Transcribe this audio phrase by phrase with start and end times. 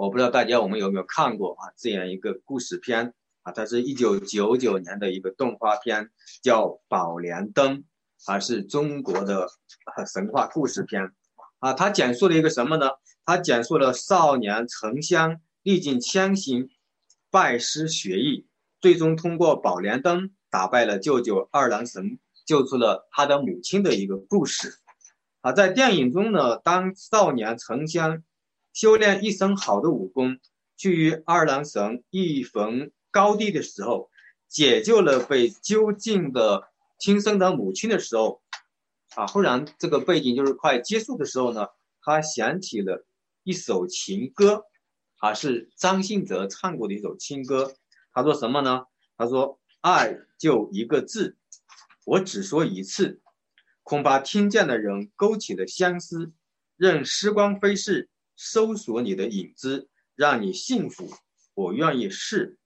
[0.00, 3.12] 我不知道大家我们有没有看过啊这样一个故事片
[3.42, 6.08] 啊，它是一九九九年的一个动画片，
[6.42, 7.76] 叫《宝莲灯》，
[8.24, 9.46] 啊是中国的
[10.10, 11.12] 神话故事片
[11.58, 11.74] 啊。
[11.74, 12.88] 它讲述了一个什么呢？
[13.26, 16.70] 它讲述了少年沉香历尽千辛，
[17.30, 18.46] 拜师学艺，
[18.80, 24.78] 最终通过宝莲灯打败了舅舅二郎神，救出了他的母亲的一个故事。
[25.42, 28.22] 啊，在电影中呢，当少年沉香
[28.72, 30.38] 修炼一身好的武功，
[30.76, 34.10] 去与二郎神一逢高低的时候，
[34.48, 38.42] 解救了被囚禁的亲生的母亲的时候，
[39.14, 41.68] 啊，忽然这个背景就是快结束的时候呢，
[42.02, 43.06] 他想起了
[43.42, 44.64] 一首情歌，
[45.18, 47.74] 啊，是张信哲唱过的一首情歌。
[48.12, 48.84] 他说什么呢？
[49.16, 51.36] 他说：“爱就一个字，
[52.04, 53.20] 我只说一次。”
[53.82, 56.32] 恐怕听见的人勾起了相思，
[56.76, 58.08] 任时光飞逝，
[58.42, 61.12] 搜索你的影子，让你幸福。
[61.52, 62.56] 我愿意试。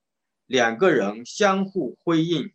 [0.47, 2.53] 两个人相互辉映，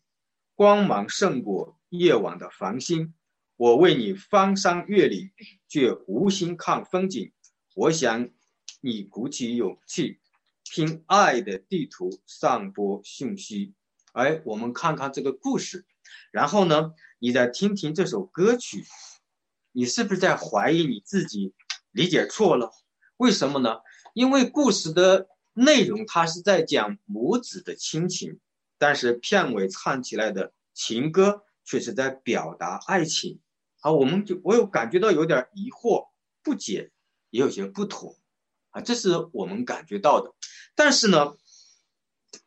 [0.55, 3.13] 光芒胜过夜晚的繁星。
[3.57, 5.31] 我为你翻山越岭，
[5.67, 7.33] 却无心看风景。
[7.75, 8.29] 我想
[8.79, 10.19] 你鼓起勇气，
[10.63, 13.73] 凭爱的地图散播讯息。
[14.13, 15.85] 哎，我们看看这个故事，
[16.31, 16.93] 然后呢？
[17.19, 18.85] 你再听听这首歌曲，
[19.73, 21.53] 你是不是在怀疑你自己
[21.91, 22.71] 理解错了？
[23.19, 23.79] 为什么呢？
[24.13, 28.39] 因为故事的内容它是在讲母子的亲情，
[28.77, 33.41] 但是片尾唱起来的情歌却是在表达爱情。
[33.81, 36.07] 啊，我们就我有感觉到有点疑惑、
[36.41, 36.91] 不解，
[37.29, 38.17] 也有些不妥，
[38.69, 40.33] 啊，这是我们感觉到的。
[40.73, 41.35] 但是呢，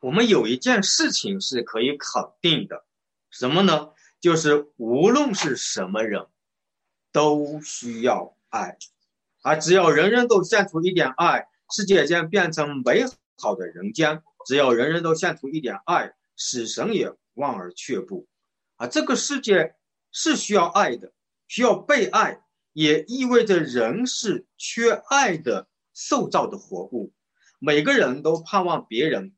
[0.00, 2.86] 我们有一件事情是可以肯定的，
[3.28, 3.90] 什么呢？
[4.20, 6.28] 就是无论是什么人，
[7.12, 8.78] 都需要爱，
[9.42, 13.04] 啊，只要人人都献出一点爱，世界将变成美
[13.36, 14.22] 好的人间。
[14.46, 18.26] 只要人人都献出一点爱，死神也望而却步。
[18.76, 19.74] 啊，这个世界
[20.10, 21.12] 是需要爱的，
[21.46, 22.42] 需要被爱，
[22.72, 27.12] 也意味着人是缺爱的受造的活物。
[27.58, 29.34] 每个人都盼望别人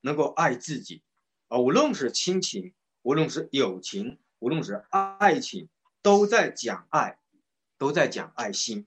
[0.00, 1.02] 能够爱自己，
[1.48, 2.72] 啊，无论是亲情。
[3.02, 5.70] 无论是友情，无论是爱情，
[6.02, 7.18] 都在讲爱，
[7.78, 8.86] 都在讲爱心，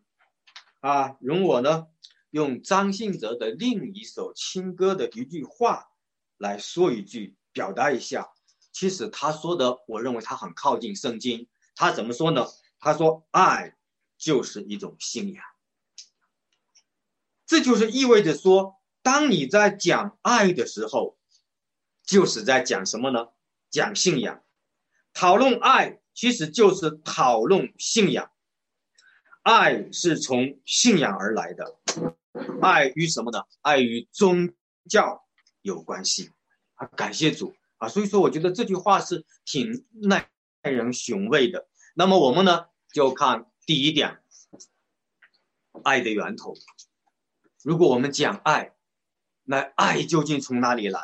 [0.83, 1.15] 啊！
[1.21, 1.87] 容我呢，
[2.29, 5.87] 用张信哲的另一首情歌的一句话
[6.37, 8.33] 来说一句，表达一下。
[8.73, 11.47] 其实他说的，我认为他很靠近圣经。
[11.73, 12.45] 他怎么说呢？
[12.79, 13.77] 他说：“爱
[14.17, 15.41] 就是一种信仰。”
[17.47, 21.17] 这就是意味着说，当你在讲爱的时候，
[22.03, 23.29] 就是在讲什么呢？
[23.69, 24.43] 讲信仰，
[25.13, 28.32] 讨论爱其实就是讨论信仰。
[29.43, 31.75] 爱是从信仰而来的，
[32.61, 33.43] 爱与什么呢？
[33.61, 34.53] 爱与宗
[34.89, 35.25] 教
[35.61, 36.31] 有关系
[36.75, 36.87] 啊！
[36.87, 37.89] 感谢主啊！
[37.89, 40.29] 所以说，我觉得这句话是挺耐
[40.61, 41.67] 人寻味的。
[41.93, 44.21] 那么我们呢，就看第一点，
[45.83, 46.53] 爱的源头。
[47.63, 48.73] 如果我们讲爱，
[49.43, 50.99] 那爱究竟从哪里来？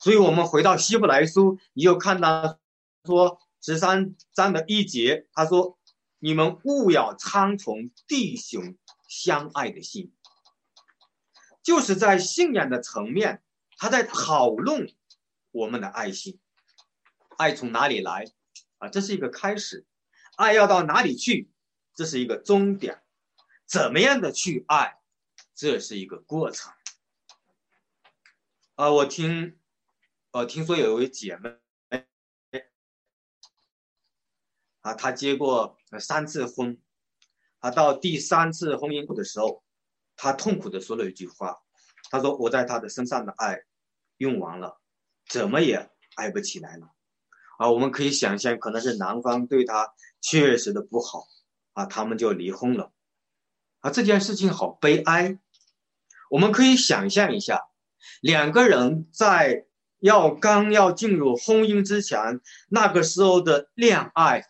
[0.00, 2.58] 所以，我们回到希伯来书，你就看到
[3.04, 5.78] 说十三章的一节，他说
[6.24, 10.10] ：“你们勿要苍从弟兄相爱的心。”
[11.62, 13.42] 就是在信仰的层面，
[13.76, 14.90] 他在讨论
[15.50, 16.40] 我们的爱心。
[17.36, 18.24] 爱从哪里来？
[18.78, 19.84] 啊，这是一个开始；
[20.36, 21.50] 爱要到哪里去？
[21.94, 23.02] 这是一个终点。
[23.66, 24.98] 怎么样的去爱？
[25.54, 26.72] 这是一个过程。
[28.76, 29.58] 啊，我听。
[30.30, 31.58] 呃，听说有一位姐妹，
[34.84, 36.78] 啊，她结过三次婚，
[37.60, 39.64] 啊，到第三次婚姻的时候，
[40.14, 41.56] 她痛苦的说了一句话，
[42.10, 43.62] 她说：“我在他的身上的爱
[44.18, 44.78] 用完了，
[45.26, 46.90] 怎么也爱不起来了。”
[47.56, 51.24] 啊，我们可以想象，可能是男方对她确实的不好，
[51.72, 52.92] 啊，他们就离婚了，
[53.80, 55.38] 啊，这件事情好悲哀。
[56.28, 57.62] 我们可以想象一下，
[58.20, 59.66] 两个人在。
[60.00, 64.44] 要刚要进入婚姻之前，那个时候的恋爱，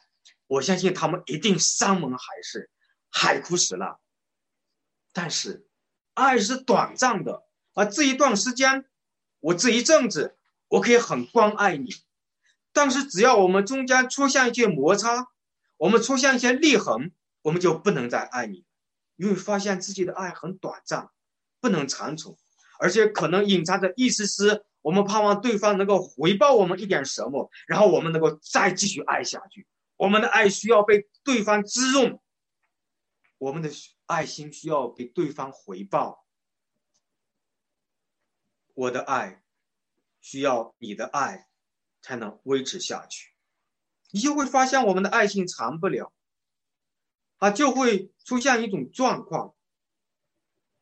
[0.47, 2.71] 我相信他们一定山盟海誓，
[3.11, 3.97] 海枯石烂。
[5.13, 5.67] 但是，
[6.15, 7.45] 爱是短暂的，
[7.75, 8.85] 而这一段时间，
[9.41, 10.37] 我这一阵子，
[10.69, 11.91] 我可以很关爱你。
[12.73, 15.29] 但是，只要我们中间出现一些摩擦，
[15.77, 17.13] 我们出现一些裂痕，
[17.43, 18.65] 我们就不能再爱你，
[19.17, 21.11] 因为发现自己的爱很短暂，
[21.61, 22.37] 不能长存，
[22.81, 24.67] 而且可能隐藏着一丝丝。
[24.83, 29.67] 我们盼望对方能够回报我们一点什么，然后我们能够再继续爱下去。
[29.97, 32.19] 我们的爱需要被对方滋润，
[33.39, 33.71] 我们的
[34.07, 36.27] 爱心需要被对方回报。
[38.75, 39.45] 我的爱
[40.21, 41.49] 需要你的爱
[42.03, 43.35] 才能维持下去，
[44.11, 46.13] 你就会发现我们的爱情长不了，
[47.37, 49.55] 啊，就会出现一种状况。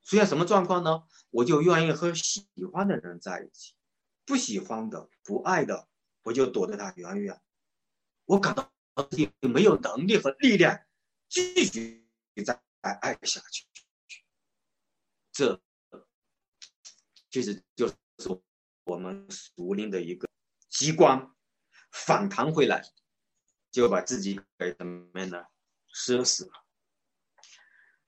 [0.04, 1.04] 出现什么状况呢？
[1.30, 3.74] 我就愿意和喜欢的人在一起，
[4.24, 5.86] 不喜欢的、不爱的，
[6.22, 7.40] 我就躲得他远远。
[8.24, 8.71] 我感到
[9.10, 10.78] 己没有能力和力量
[11.28, 12.06] 继续
[12.44, 13.66] 再爱下去。
[15.32, 15.60] 这
[17.30, 17.94] 其实就是
[18.84, 20.28] 我们属灵的一个
[20.68, 21.34] 激光，
[21.90, 22.82] 反弹回来，
[23.70, 25.44] 就把自己给怎么样呢？
[25.94, 26.52] 奢死了。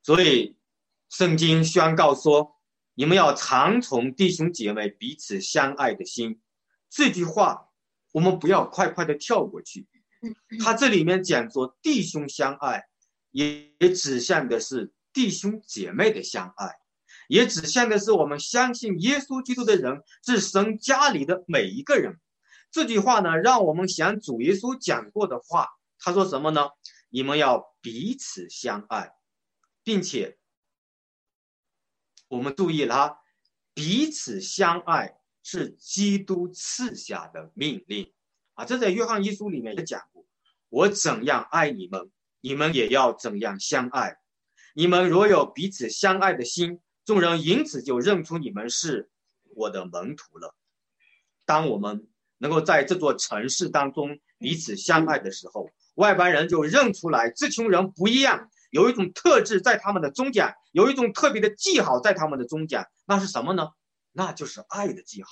[0.03, 0.59] 所以。
[1.11, 2.61] 圣经宣告说
[2.95, 6.43] ：“你们要常从弟兄姐妹彼此相爱的心。”
[6.91, 7.73] 这句话
[8.11, 9.87] 我们不要快快的跳过去。
[10.63, 12.85] 他这里面讲说弟兄相爱，
[13.31, 16.73] 也指向的是弟兄姐妹的相爱，
[17.29, 22.21] 也指向的是我们相信耶稣基督的人是神家里的每一个人。
[22.71, 25.69] 这句话呢，让我们想主耶稣讲过的话。
[25.99, 26.69] 他说什么呢？
[27.09, 29.13] 你们要彼此相爱，
[29.83, 30.39] 并且。
[32.29, 33.19] 我们注意了，
[33.75, 38.13] 彼此相爱是基督赐下的命令
[38.55, 38.65] 啊！
[38.65, 40.03] 这在约翰一书里面也讲
[40.75, 42.11] ：“我怎样爱你们，
[42.41, 44.17] 你们也要怎样相爱。
[44.75, 49.09] 你们若有彼此相爱的心，众人因此就认出你们是
[49.55, 50.53] 我的门徒了。”
[51.47, 58.51] 当我们能够在这座城市当中彼此相爱的时候，外邦人就认出来这群人不一样。
[58.73, 63.69] 有一种特质在他们的中间，有一种特别的记号在他们的中间，那是什么呢？
[64.11, 65.31] 那就是爱的记号。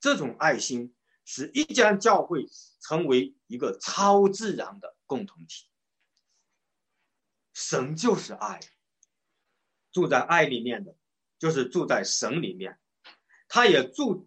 [0.00, 0.94] 这种爱心
[1.30, 2.48] 使一家教会
[2.80, 5.68] 成为一个超自然的共同体。
[7.52, 8.60] 神就是爱，
[9.92, 10.96] 住在爱里面的，
[11.38, 12.80] 就是住在神里面，
[13.46, 14.26] 他也住，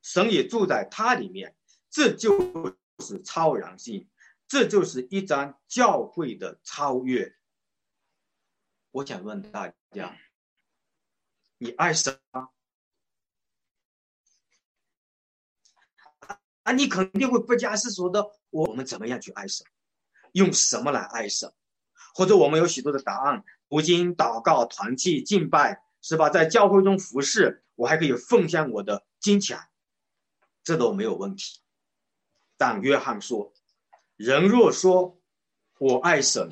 [0.00, 1.54] 神也住在他里面，
[1.90, 4.08] 这就是超然性，
[4.46, 7.36] 这就是一张教会的超越。
[8.90, 10.18] 我想问大家：
[11.58, 12.48] 你爱神吗？
[16.68, 18.30] 啊，你肯定会不假思索的。
[18.50, 19.66] 我们怎么样去爱神？
[20.32, 21.50] 用什么来爱神？
[22.14, 26.28] 或者我们有许多的答案：读经、祷告、团契、敬拜，是吧？
[26.28, 29.58] 在教会中服侍，我还可以奉献我的金钱，
[30.62, 31.60] 这都没有问题。
[32.58, 33.54] 但约翰说
[34.16, 35.18] ：“人若说
[35.78, 36.50] 我爱神，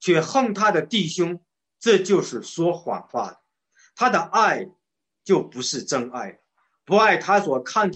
[0.00, 1.42] 却恨他的弟兄。”
[1.80, 3.40] 这就是说谎话的，
[3.94, 4.68] 他的爱
[5.24, 6.40] 就不是真爱，
[6.84, 7.90] 不爱他所看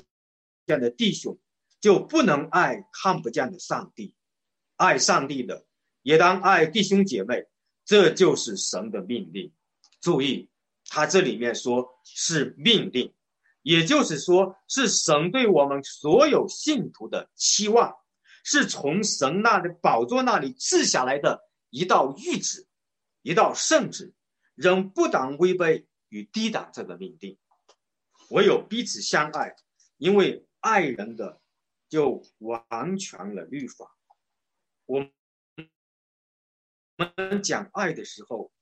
[0.66, 1.38] 见的弟兄，
[1.80, 4.14] 就不能爱看不见的上帝。
[4.76, 5.66] 爱上帝的
[6.02, 7.46] 也当爱弟兄姐妹，
[7.84, 9.52] 这就是神的命令。
[10.00, 10.48] 注意，
[10.86, 13.12] 他这里面说是命令，
[13.62, 17.94] 也就是说是神对我们所有信徒的期望，
[18.44, 22.66] 是从神那的宝座那里赐下来的一道谕旨。
[23.22, 24.14] 一道圣旨，
[24.54, 27.36] 人不当违背与抵挡这个命令。
[28.30, 29.54] 唯有彼此相爱，
[29.98, 31.38] 因为爱人的
[31.90, 33.98] 就完全了律法。
[34.86, 35.06] 我
[36.96, 38.52] 们讲爱的时候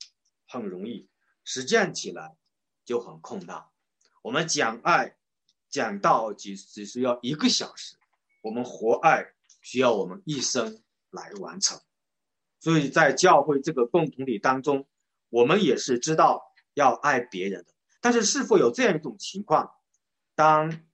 [0.47, 1.09] 很容易，
[1.45, 2.37] 实践起来
[2.85, 3.67] 就很困难。
[4.23, 5.17] 我们讲爱
[5.69, 7.97] 讲到只只需要一个小时，
[8.41, 11.79] 我们活爱需要我们一生来完成。
[12.61, 14.89] 所以在教会这个共同体当中，
[15.29, 17.75] 我们也是知道要爱别人的。
[18.01, 19.75] 但是，是否有这样一种情况：
[20.35, 20.87] 当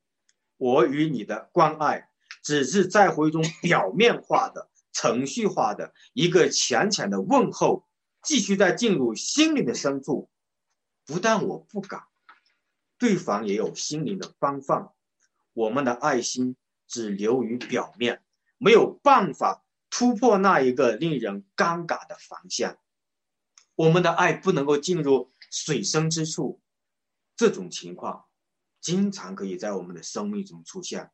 [0.56, 2.10] 我与你的关爱
[2.44, 7.88] 只是在乎一种表面化的、程序化的一个浅浅的问候，
[8.22, 10.30] 继续在进入心灵的深处，
[11.04, 12.04] 不但我不敢，
[12.98, 14.94] 对方也有心灵的方放，
[15.54, 16.54] 我们的爱心
[16.86, 18.22] 只流于表面，
[18.58, 19.62] 没有办法。
[19.96, 22.78] 突破那一个令人尴尬的防线，
[23.76, 26.60] 我们的爱不能够进入水深之处。
[27.36, 28.24] 这种情况
[28.80, 31.12] 经常可以在我们的生命中出现。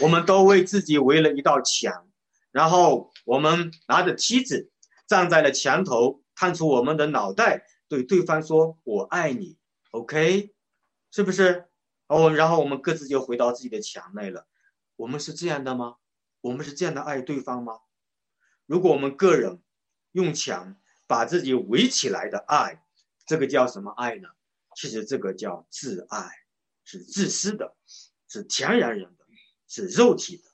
[0.00, 2.08] 我们都为自己围了一道墙，
[2.50, 4.70] 然后我们拿着梯子
[5.06, 9.56] 站在了墙头，探出我们的脑袋，对对方说：“我爱你。
[9.90, 10.54] ”OK，
[11.10, 11.66] 是不是？
[12.06, 14.46] 哦，然后我们各自就回到自己的墙内了。
[14.96, 15.96] 我们是这样的吗？
[16.40, 17.78] 我们是这样的爱对方吗？
[18.66, 19.62] 如果我们个人
[20.12, 20.76] 用墙
[21.06, 22.84] 把自己围起来的爱，
[23.26, 24.28] 这个叫什么爱呢？
[24.76, 26.30] 其实这个叫自爱，
[26.84, 27.74] 是自私的，
[28.28, 29.23] 是天然人的，
[29.74, 30.44] 是肉体的。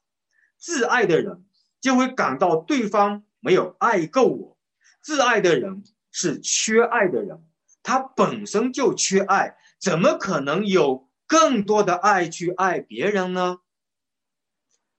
[0.57, 1.45] 自爱的人
[1.79, 4.59] 就会感到对方没有爱够我。
[5.03, 7.45] 自爱的人是缺爱的人，
[7.83, 13.59] 他本身就缺爱，怎么可能有更多的爱去爱别人呢？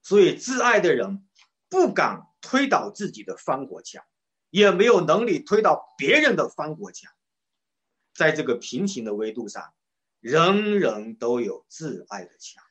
[0.04, 1.28] 所以，自爱的人
[1.68, 4.04] 不敢推倒自己的防火墙，
[4.52, 7.12] 也没有能力推倒别人的防火墙。
[8.14, 9.74] 在这个平行的维度上，
[10.20, 12.64] 人人都有自爱的墙。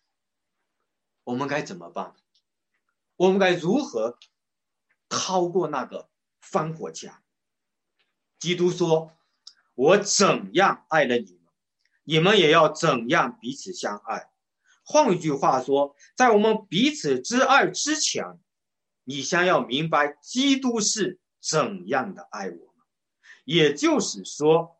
[1.31, 2.13] 我们该怎么办？
[3.15, 4.19] 我们该如何
[5.09, 6.09] 逃过那个
[6.41, 7.23] 防火墙？
[8.41, 9.13] 基督说
[9.77, 11.53] ：“我怎样爱了你们，
[12.03, 14.29] 你们也要怎样彼此相爱。”
[14.83, 18.25] 换一句话说，在我们彼此之爱之前，
[19.05, 22.87] 你先要明白基督是怎样的爱我们。
[23.45, 24.77] 也就是说。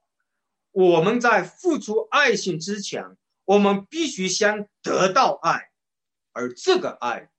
[0.73, 5.70] 我们在付出爱心之前，我们必须先得到爱，
[6.33, 7.31] 而这个爱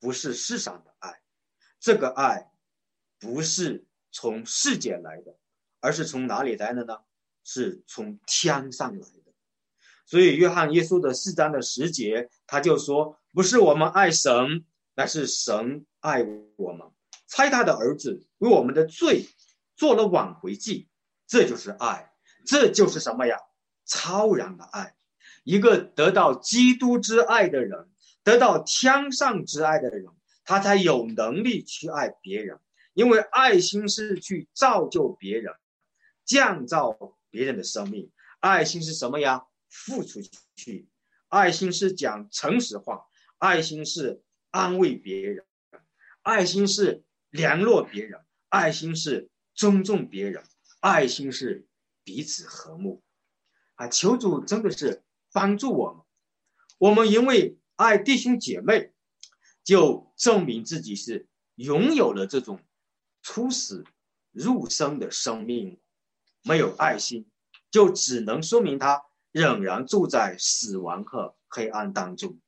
[0.00, 1.20] 不是世上的爱，
[1.80, 2.50] 这个爱
[3.18, 5.36] 不是从世界来的，
[5.80, 6.98] 而是从哪里来的呢？
[7.44, 9.32] 是从天上来的。
[10.04, 14.64] 所以，约翰耶稣的四章的十节，他就说：“不是我们爱神，
[14.94, 16.24] 乃是神爱
[16.56, 16.88] 我们，
[17.26, 19.26] 猜他的儿子为我们的罪
[19.76, 20.88] 做了挽回祭，
[21.26, 22.12] 这就是爱。”
[22.46, 23.36] 这就是什么呀？
[23.84, 24.96] 超然的爱，
[25.44, 27.90] 一个得到基督之爱的人，
[28.28, 30.04] 得到天上之爱的人，
[30.44, 32.60] 他才有能力去爱别人。
[32.92, 35.54] 因为爱心是去造就别人，
[36.26, 38.12] 降造别人的生命。
[38.40, 39.46] 爱心是什么呀？
[39.70, 40.20] 付出
[40.56, 40.90] 去。
[41.28, 43.06] 爱心是讲诚实话，
[43.38, 45.46] 爱心是安慰别人，
[46.20, 48.20] 爱心是联络别人，
[48.50, 50.44] 爱心是尊重别人，
[50.80, 51.66] 爱心是。
[52.04, 53.02] 彼此和睦，
[53.74, 53.86] 啊！
[53.88, 56.02] 求主真的是帮助我们。
[56.78, 58.92] 我们因为爱弟兄姐妹，
[59.62, 62.58] 就证明自己是拥有了这种
[63.22, 63.84] 出死
[64.32, 65.80] 入生的生命。
[66.42, 67.30] 没有爱心，
[67.70, 72.40] 就只能说明他仍然住在死亡和黑暗当中。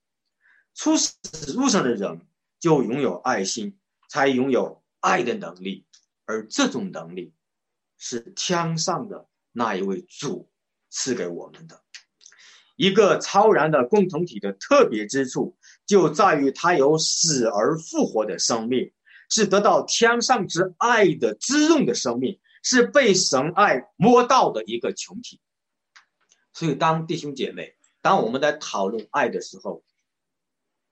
[0.75, 2.27] 出死入生的人
[2.59, 5.87] 就拥有爱心，才拥有爱的能力，
[6.25, 7.33] 而这种能力
[7.97, 9.29] 是天上的。
[9.53, 10.51] 那一位主
[10.89, 11.85] 赐给我们的
[12.81, 18.91] 一个超然的共同体的特别之处，就在于它有死而复活的生命，
[19.29, 25.39] 是得到天上之爱的滋润的生命，是被神爱摸到的一个群体。
[26.55, 29.85] 所以，当弟兄姐妹，当我们在讨论爱的时候，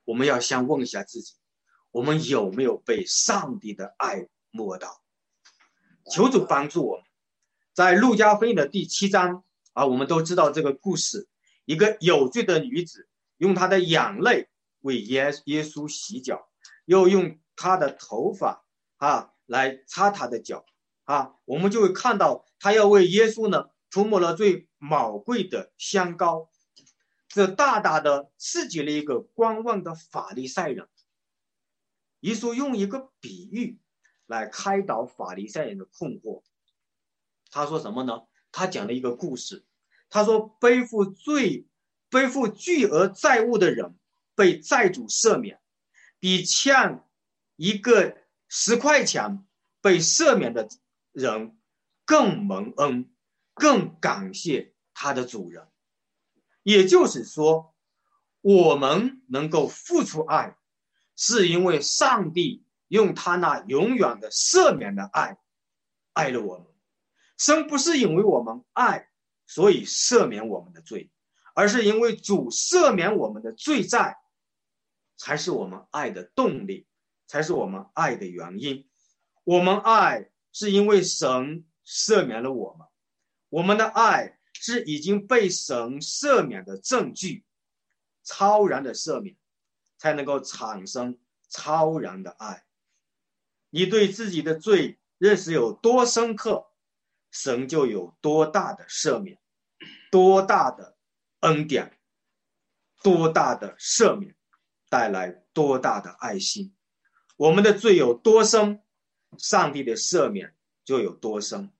[0.04, 1.36] 我们要先问一下自己：
[1.90, 5.00] 我们有没有被上帝的爱摸到？
[6.12, 7.04] 求主帮助我们。
[7.72, 9.42] 在路加福音的第七章
[9.72, 11.26] 啊，我们都知道这个故事：
[11.68, 14.48] 一个有罪的女子用她的眼泪
[14.80, 16.48] 为耶耶稣洗脚，
[16.86, 18.64] 又用她的头发
[18.96, 20.64] 啊来擦他的脚
[21.04, 21.34] 啊。
[21.44, 26.48] 我们就会看到，她要为耶稣呢涂抹了最宝贵的香膏，
[27.28, 30.88] 这大大的刺激了一个观望的法利赛人。
[32.20, 33.78] 耶稣用一个比喻
[34.24, 36.42] 来开导法利赛人的困惑。
[37.50, 38.22] 他说什么呢？
[38.50, 39.66] 他讲了一个故事。
[40.10, 41.66] 他说，背负罪、
[42.08, 43.96] 背负巨额债务的人
[44.34, 45.60] 被债主赦免，
[46.18, 47.04] 比欠
[47.56, 48.16] 一个
[48.48, 49.44] 十块钱
[49.80, 50.68] 被赦免的
[51.12, 51.58] 人
[52.04, 53.10] 更蒙恩，
[53.54, 55.68] 更感谢他的主人。
[56.62, 57.74] 也就是说，
[58.40, 60.56] 我们能够付出爱，
[61.16, 65.38] 是因为上帝用他那永远的赦免的爱
[66.12, 66.66] 爱了我们。
[67.36, 69.08] 生不是因为我们爱，
[69.48, 71.10] 所以赦免我们的罪，
[71.54, 74.18] 而是因为主赦免我们的罪债，
[75.16, 76.86] 才是我们爱的动力，
[77.26, 78.88] 才是我们爱的原因。
[79.44, 82.86] 我们爱是因为神赦免了我们，
[83.48, 87.44] 我们的爱是已经被神赦免的证据，
[88.22, 89.34] 超然的赦免，
[89.96, 92.66] 才能够产生超然的爱。
[93.70, 96.67] 你对自己的罪认识有多深刻？
[97.30, 99.38] 神就有多大的赦免，
[100.10, 100.96] 多大的
[101.40, 101.98] 恩典，
[103.02, 104.34] 多大的赦免，
[104.88, 106.74] 带来多大的爱心。
[107.36, 108.82] 我们的罪有多深，
[109.36, 111.70] 上帝的赦免就有多深。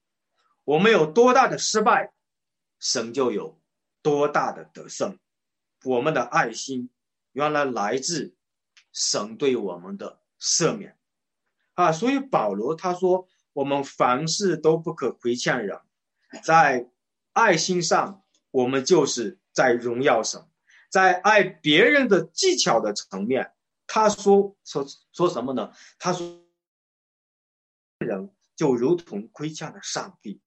[0.65, 2.13] 我们有多大的失败，
[2.79, 3.59] 神就有
[4.03, 5.19] 多大的得胜。
[5.85, 6.91] 我们的爱心
[7.33, 8.37] 原来来自
[8.93, 10.99] 神对我们的赦免
[11.75, 11.91] 啊！
[11.91, 13.27] 所以保罗他说。
[13.59, 15.81] 我们凡事都不可亏欠人，
[16.45, 16.89] 在
[17.33, 18.23] 爱心上，
[18.53, 20.43] 我们就是在荣耀神；
[20.89, 23.51] 在爱别人的技巧的层面，
[23.89, 25.73] 他说说说什么呢？
[25.99, 26.41] 他说，
[27.99, 30.41] 人就如同亏欠了上帝，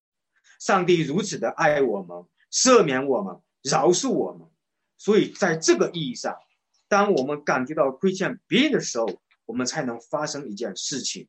[0.57, 4.47] 上帝如此的爱我们，赦免我们，饶恕我们，
[4.97, 6.37] 所以在这个意义上，
[6.87, 11.27] 当我们感觉到亏欠别人的时候，我们才能发生一件事情，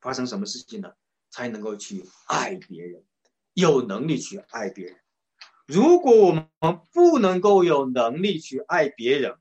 [0.00, 0.92] 发生什么事情呢？
[1.38, 3.04] 才能够去爱别人，
[3.52, 4.98] 有能力去爱别人。
[5.66, 6.50] 如果我们
[6.92, 9.38] 不能够有能力去爱别人，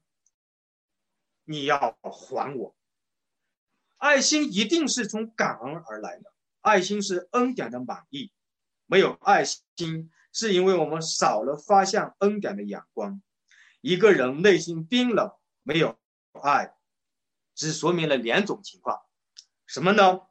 [1.43, 2.75] 你要还我。
[3.97, 8.31] 爱心一定是从感恩而来的，爱心是恩典的满意。
[8.85, 13.23] 没有爱心，是因为我们少了发向恩典的眼光。
[13.81, 15.31] 一个人内心冰冷，
[15.63, 15.97] 没有
[16.43, 16.75] 爱，
[17.55, 19.01] 只说明了两种情况，
[19.65, 20.26] 什么呢？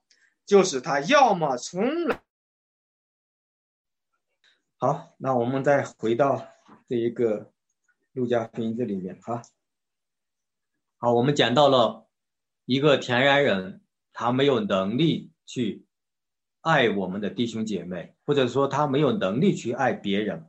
[0.47, 2.23] 就是他要么从来……
[4.79, 6.47] 好，那我们再回到
[6.89, 7.53] 这一个
[8.13, 9.43] 陆家福音这里面哈。
[10.99, 12.09] 好，我们讲到了
[12.65, 15.85] 一个田园人，他没有能力去
[16.61, 20.49] 爱我们的弟兄姐妹，或者说他没有能力去爱别人。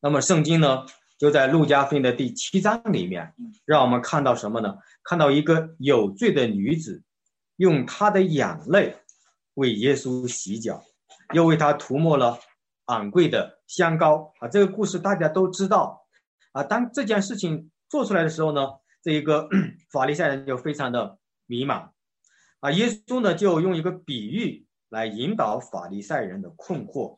[0.00, 0.86] 那么圣经呢？
[1.18, 3.34] 就在路加福音的第七章里面，
[3.66, 4.78] 让我们看到什么呢？
[5.02, 7.02] 看到一个有罪的女子，
[7.60, 8.96] 用她的眼泪
[9.52, 10.82] 为耶稣洗脚，
[11.34, 12.38] 又为他涂抹了
[12.86, 14.48] 昂贵的香膏啊！
[14.48, 16.06] 这个故事大家都知道
[16.52, 16.62] 啊。
[16.62, 18.66] 当这件事情做出来的时候呢，
[19.02, 19.46] 这一个
[19.92, 21.90] 法利赛人就非常的迷茫
[22.60, 22.70] 啊。
[22.70, 27.14] 耶稣呢，就用一个比喻来引导法利赛人的困惑。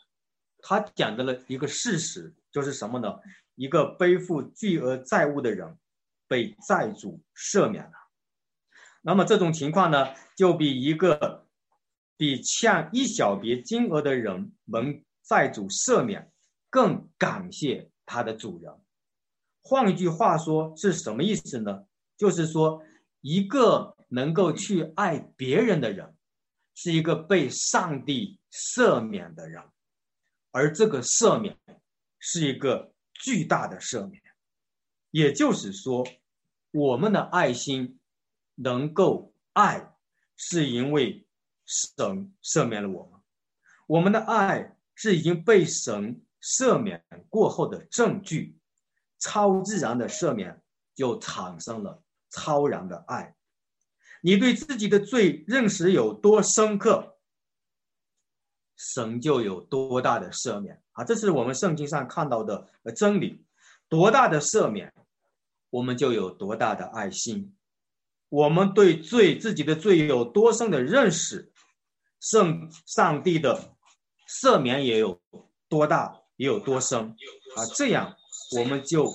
[0.59, 3.15] 他讲的了一个事实，就是什么呢？
[3.55, 5.79] 一个背负巨额债务的人
[6.27, 7.93] 被债主赦免了，
[9.03, 11.47] 那么这种情况呢，就比一个
[12.17, 16.33] 比欠一小笔金额的人蒙债主赦免
[16.71, 18.73] 更感谢他的主人。
[19.63, 21.85] 换一句话说是什么意思呢？
[22.17, 22.83] 就是说，
[23.21, 26.17] 一个能够去爱别人的人，
[26.75, 29.63] 是一个被上帝赦免的人，
[30.51, 31.59] 而这个赦免
[32.19, 32.91] 是一个。
[33.15, 34.21] 巨大的赦免，
[35.13, 36.05] 也就是说，
[36.73, 38.01] 我们的爱心
[38.55, 39.95] 能够爱，
[40.37, 41.27] 是因为
[41.65, 43.21] 神赦免了我们。
[43.87, 48.59] 我们的爱是已经被神赦免过后的证据，
[49.19, 50.63] 超自然的赦免
[50.95, 53.35] 就产生了超然的爱。
[54.23, 57.19] 你对自己的罪认识有多深刻，
[58.77, 60.81] 神就有多大的赦免。
[60.93, 63.45] 啊，这是我们圣经上看到的真理。
[63.89, 64.93] 多大的赦免，
[65.71, 67.55] 我们就有多大的爱心。
[68.33, 71.53] 我们对罪自己的罪有多深的认识，
[72.19, 73.77] 圣上帝的
[74.27, 75.21] 赦免也有
[75.69, 77.11] 多大，也有多深。
[77.55, 78.17] 啊，这样
[78.57, 79.07] 我们就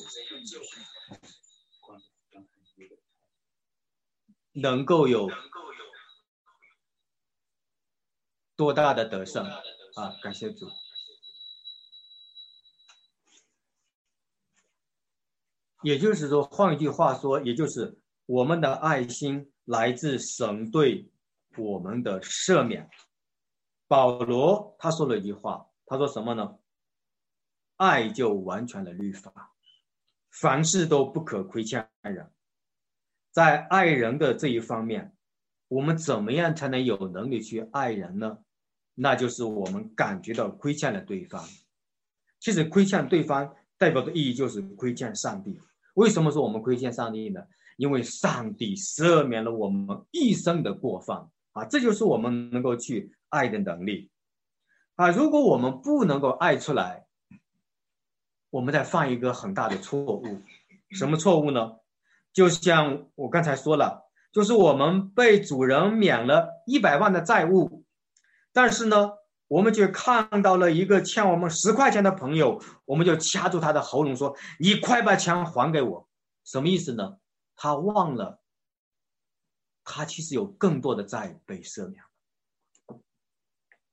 [4.52, 5.28] 能够有
[8.56, 9.44] 多大的得胜。
[9.44, 10.68] 啊，感谢主。
[15.82, 21.10] 也就是说，换一句话说，也就是我们的爱心来自神对
[21.58, 22.88] 我们的赦免。
[23.88, 26.60] 保罗他说了一句话，他说什么呢？
[27.78, 29.56] 爱就完全的律法，
[30.30, 32.32] 凡事都不可亏欠人。
[33.32, 35.16] 在爱人的这一方面，
[35.70, 38.38] 我们怎么样才能有能力去爱人呢？
[38.94, 41.44] 那就是我们感觉到亏欠了对方。
[42.40, 43.56] 其实亏欠对方。
[43.80, 45.62] 代表的意义就是亏欠上帝。
[45.94, 47.44] 为什么说我们亏欠上帝呢？
[47.78, 51.64] 因为上帝赦免了我们一生的过犯啊！
[51.64, 54.12] 这就是我们能够去爱的能力
[54.96, 55.10] 啊！
[55.10, 57.06] 如果我们不能够爱出来，
[58.50, 60.42] 我们在犯一个很大的错误。
[60.90, 61.78] 什么错误呢？
[62.34, 67.86] 就像我刚才说了，就是我们被主人免了一百万的债务，
[68.52, 69.12] 但是呢？
[69.50, 76.06] 我们就看到了一个欠我们十块钱的朋友，我们就掐住他的喉咙说：“你快把钱还给我！”
[76.44, 77.16] 什么意思呢？
[77.58, 78.40] 他忘了，
[79.84, 82.02] 他其实有更多的债被赦免。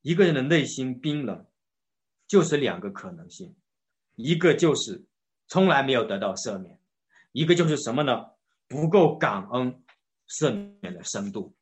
[0.02, 1.46] 一个人的内心冰冷，
[2.28, 3.56] 就是两个可能性：
[4.14, 5.02] 一个就是
[5.48, 6.76] 从来没有得到赦免；
[7.32, 8.26] 一个就是什么呢？
[8.68, 9.82] 不够感恩
[10.28, 11.54] 赦免的深度。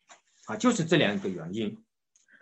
[0.47, 1.85] 啊，就是这两个原因。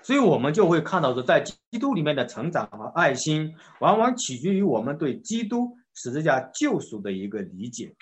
[0.03, 7.95] 所以，我们就会看到说，在基督里面的成长和爱心，往往取决于我们对基督十字架救赎的一个理解。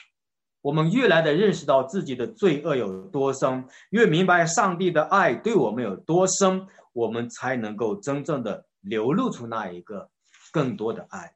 [0.61, 10.11] 我们越来的认识到自己的罪恶有多深，越明白上帝的爱对我们有多深，我们才能够真正的流露出那一个
[10.53, 11.35] 更多的爱。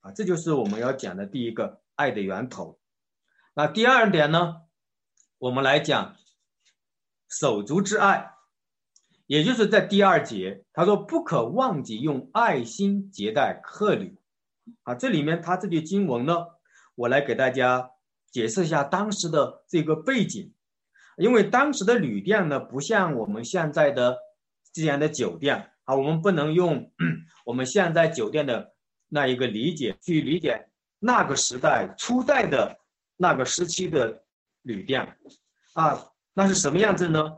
[0.00, 2.78] 啊，这就是我们要讲的第一个爱的源头。
[3.54, 4.62] 那第二点呢，
[5.38, 6.16] 我们来讲
[7.28, 8.32] 手足之爱。
[9.26, 14.18] 也就是在第二节，他说不可忘记用爱心接待客旅，
[14.82, 16.44] 啊，这里面他这句经文呢，
[16.94, 17.90] 我来给大家
[18.34, 20.52] 解释一下当时的这个背景，
[21.18, 24.18] 因为当时的旅店呢，不像我们现在的
[24.72, 26.90] 这样的酒店啊，我们不能用
[27.46, 28.74] 我们现在酒店的
[29.08, 30.68] 那一个理解去理解
[30.98, 32.76] 那个时代初代的
[33.16, 34.24] 那个时期的
[34.62, 35.16] 旅店
[35.74, 37.32] 啊，那是什么样子呢？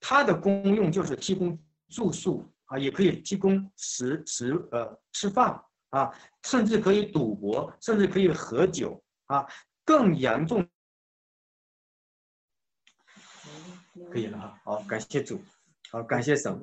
[0.00, 1.56] 它的功用就是提供
[1.88, 9.46] 住宿啊，也可以提供食食呃吃饭啊，甚至可以赌博，甚至可以喝酒啊。
[9.84, 10.68] 更严重，
[14.10, 14.60] 可以了哈。
[14.64, 15.42] 好，感谢主，
[15.90, 16.58] 好，感谢神。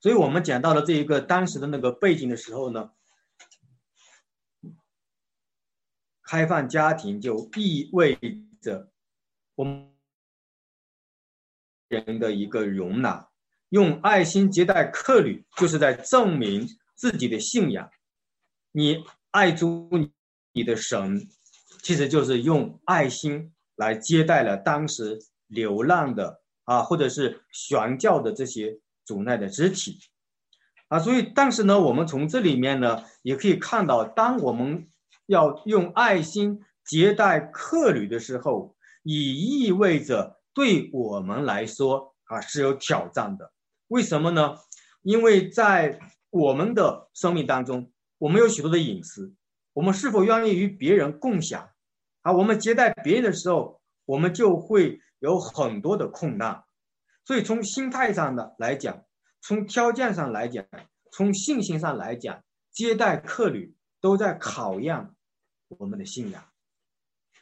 [0.00, 2.92] 所以我们讲到了这一个当时的那个背景的时候呢，
[6.22, 8.18] 开放家庭就意味
[8.62, 8.90] 着
[9.54, 9.94] 我们
[11.88, 13.28] 人的一个容纳，
[13.68, 17.90] 用爱心接待客旅，就是在证明自己的信仰。
[18.72, 19.90] 你爱主
[20.52, 21.28] 你的神，
[21.82, 28.78] 其实就是用爱心来接待了当时流浪的啊，或者是悬教的这些。
[29.06, 29.98] 主内的肢体，
[30.86, 34.88] 啊，所以当时呢，我们从这里面呢，也可以看到，当我们
[35.26, 43.52] 要用爱心接待客旅的时候，也意味着对我们来说啊是有挑战的。
[43.88, 44.54] 为什么呢？
[45.02, 49.34] 因为在我们的生命当中，我们有许多的隐私，
[49.80, 51.70] 我们是否愿意与别人共享？
[52.20, 56.64] 啊，我们接待别人的时候，我们就会有很多的困难。
[57.24, 59.02] 所以从心态上的来讲，
[59.40, 60.66] 从条件上来讲，
[61.10, 65.14] 从信心上来讲，接待客旅都在考验
[65.68, 66.44] 我们的信仰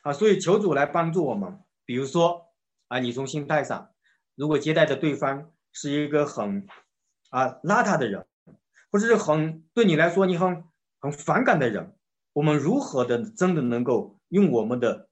[0.02, 0.12] 啊！
[0.12, 1.58] 所以求主来帮助我们。
[1.84, 2.52] 比如说
[2.86, 3.90] 啊，你从心态上，
[4.36, 6.68] 如果接待的对方是一个很
[7.30, 8.24] 啊邋遢的人，
[8.92, 10.62] 或者是很对你来说你很
[11.00, 11.97] 很反感的人，
[12.38, 15.08] 我们如何的真的能够用我们的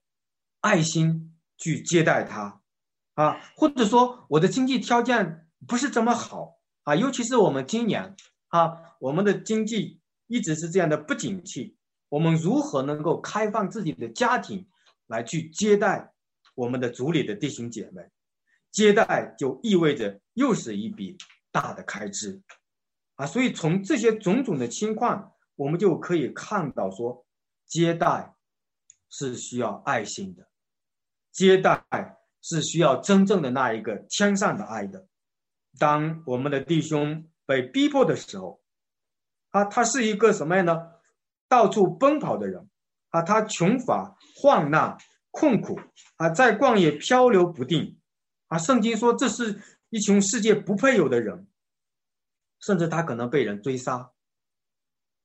[0.60, 2.60] 爱心去接待他？
[3.14, 8.14] 啊，或者说我的经济条件不是这么好啊，尤其是我们今年
[8.46, 11.76] 啊，我们的经济一直是这样的不景气，
[12.10, 14.64] 我们如何能够开放自己的家庭
[15.08, 16.12] 来去接待
[16.54, 18.08] 我们的族里的弟兄姐妹？
[18.70, 21.18] 接待就意味着又是一笔
[21.50, 22.40] 大的开支
[23.16, 27.26] 啊，所以从这些种种的情况，我们就可以看到说，
[27.66, 28.34] 接待
[29.10, 30.46] 是需要爱心的，
[31.32, 31.84] 接待。
[32.48, 35.08] 是需要真正的那一个天上的爱的。
[35.80, 38.62] 当我们的弟兄被逼迫的时候，
[39.50, 40.92] 啊，他是一个什么样呢？
[41.48, 42.70] 到处奔跑的人，
[43.08, 44.96] 啊，他穷乏、患难、
[45.32, 45.80] 困苦，
[46.18, 47.98] 啊，在旷野漂流不定，
[48.46, 51.48] 啊，圣经说这是一群世界不配有的人，
[52.60, 54.12] 甚至他可能被人追杀。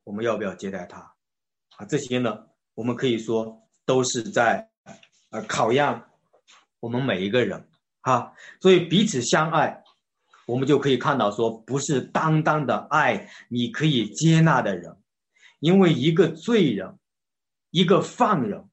[0.03, 1.13] 我们要不要接待他？
[1.77, 4.69] 啊，这些呢，我们可以说都是在
[5.29, 6.03] 呃考验。
[6.79, 7.67] 我们每一个人，
[8.01, 9.83] 哈，所以彼此相爱，
[10.47, 14.97] 我们就可以看到说，不是单单的爱你可以接纳的人，
[15.59, 16.97] 因为一个罪人，
[17.69, 18.67] 一个犯人，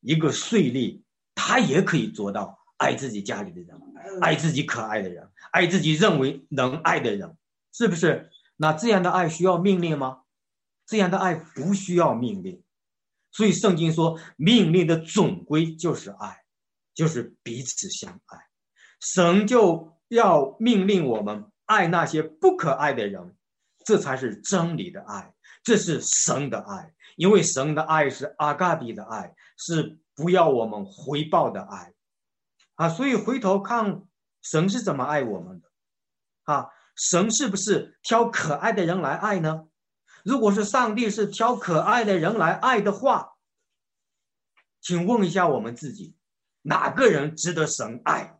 [0.00, 1.02] 一个税吏，
[1.36, 3.80] 他也可以做到爱自己家里的人，
[4.20, 7.36] 爱自己可爱的人，爱自己认为能爱的人，
[7.72, 8.28] 是不是？
[8.56, 10.22] 那这样的爱需要命令吗？
[10.92, 12.62] 这样的爱不需要命令，
[13.30, 16.40] 所以圣经说，命令的总归就是爱。
[16.94, 18.38] 就是彼此相爱，
[19.00, 23.34] 神就要命令我们爱那些不可爱的人，
[23.82, 25.32] 这才是真理的爱，
[25.64, 31.94] 这是神的爱，因为神的爱是阿嘎比的爱，是不要我们回报的爱，
[32.74, 34.02] 啊，所以回头看
[34.42, 35.68] 神是怎么爱我们的，
[36.42, 39.66] 啊，神是不是挑可爱的人来爱呢？
[40.24, 43.34] 如果是上帝是挑可爱的人来爱的话，
[44.80, 46.14] 请问一下我们自己。
[46.64, 48.38] 哪个人值得神爱，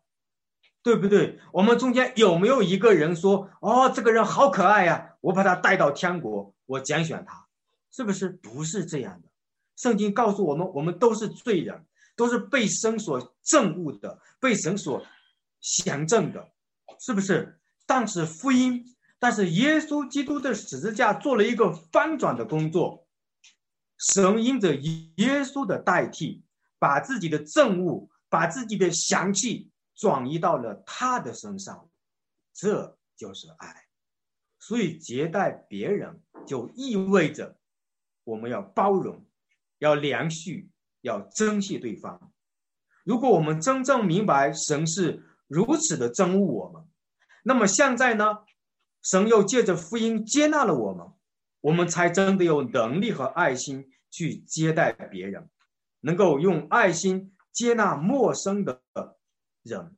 [0.81, 1.41] 对不对？
[1.53, 7.47] 我们中间有没有一个人说：“哦，这个人好可爱呀，我把他带到天国，我拣选他。”
[7.91, 8.29] 是不是？
[8.29, 9.29] 不是这样的。
[9.75, 15.05] 圣经告诉我们，我们都是罪人，都是被神所憎恶的，被神所
[15.61, 16.49] 嫌憎的，
[17.01, 17.59] 是不是？
[17.87, 18.85] 但是福音，
[19.23, 23.07] 但是耶稣基督的十字架做了一个翻转的工作，
[23.97, 26.43] 神因着耶稣的代替，
[26.81, 28.09] 把自己的憎恶。
[28.33, 31.91] 把自己的祥气转移到了他的身上，
[32.55, 33.89] 这就是爱。
[34.59, 37.59] 所以接待别人就意味着
[38.25, 39.27] 我们要包容、
[39.81, 40.71] 要连续、
[41.03, 42.33] 要珍惜对方。
[43.05, 46.89] 如果我们真正明白神是如此的憎恶我们，
[47.45, 48.39] 那么现在呢，
[49.03, 51.07] 神又借着福音接纳了我们，
[51.61, 55.51] 我们才真的有能力和爱心去接待别人，
[56.01, 58.83] 能够用爱心接纳陌生的
[59.63, 59.97] 人，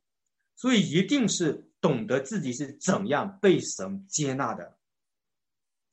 [0.55, 4.77] 所以一定是懂得自己是怎样被神接纳的。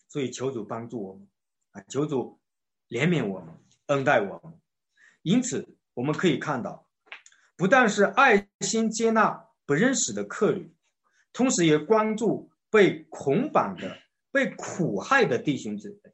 [0.08, 1.26] 所以求主帮助我们
[1.72, 2.38] 啊，求主
[2.88, 3.54] 怜悯我们，
[3.86, 4.60] 恩待我们。
[5.22, 6.86] 因此，我们可以看到，
[7.56, 10.74] 不但是爱心接纳不认识的客旅，
[11.32, 13.98] 同时也关注被捆绑的、
[14.32, 16.10] 被苦害的弟兄姊妹，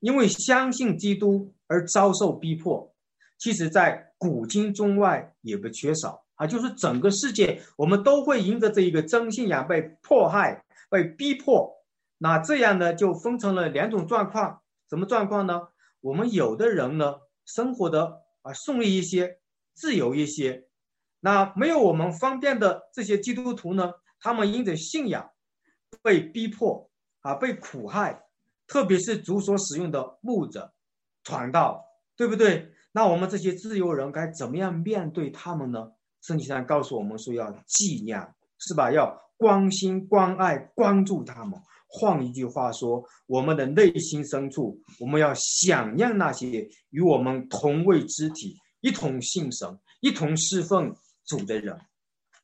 [0.00, 2.92] 因为相信基督而遭受逼迫。
[3.38, 11.72] 其实，在古今中外也不缺少啊，就是整个世界，我们都会因着这一个真信仰被迫害、被逼迫。
[12.18, 14.62] 那这样呢，就分成了两种状况。
[14.88, 15.68] 什么状况呢？
[16.00, 18.22] 我们有的人呢，生活的。
[18.42, 19.38] 啊，顺利一些，
[19.72, 20.66] 自由一些。
[21.20, 23.92] 那没有我们方便的这些基督徒呢？
[24.18, 25.30] 他们因着信仰
[26.02, 28.24] 被逼迫啊，被苦害，
[28.66, 30.72] 特别是主所使用的牧者
[31.22, 31.84] 传道，
[32.16, 32.72] 对不对？
[32.92, 35.92] 那我们这些自由人该怎么样面对他们呢？
[36.20, 38.20] 圣经上告诉我们说要纪念，
[38.58, 38.92] 是吧？
[38.92, 41.60] 要关心、关爱、关注他们。
[41.88, 51.78] 换一句话说，我们的内心深处，我们要想念那些与我们同为肢体、一同信神、一同侍奉主的人，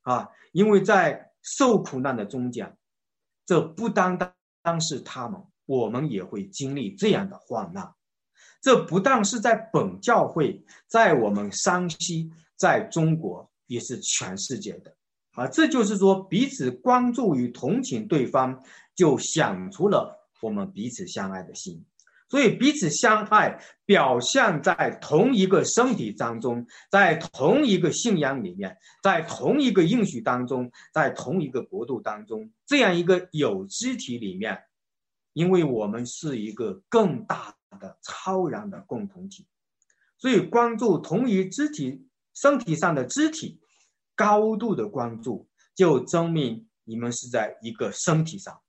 [0.02, 2.76] 啊，因为在受苦难的中间，
[3.48, 4.18] 这不单
[4.62, 7.94] 单是他们，我们也会经历这样的患难。
[8.60, 14.94] 这不但是在本教会，在我们山西，在中国，也是全世界的。
[15.30, 18.62] 啊，这就是说，彼此关注与同情对方，
[18.94, 21.82] 就想出了我们彼此相爱的心。
[22.28, 34.62] 所以，彼此相爱表现在同一个身体当中，在同一个信仰里面，在同一个应许当中，在同一个国度当中，这样一个有肢体里面，
[35.32, 39.46] 因为我们是一个更大的超然的共同体，
[40.18, 43.60] 所以关注同一肢体身体上的肢体。
[44.18, 48.60] 高度的关注，就证明你们是在一个身体上，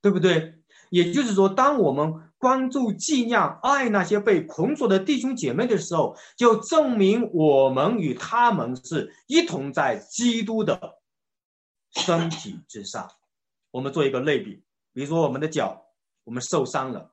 [0.00, 0.54] 对不对？
[0.88, 2.14] 也就是说，当我们
[2.46, 11.00] 关注、纪念、爱那些被捆锁的弟兄姐妹的时候，就证明我们与他们是一同在基督的
[11.90, 13.10] 身体之上。
[13.72, 15.86] 我们做一个类比，比如说我们的脚，
[16.22, 17.10] 我们受伤了，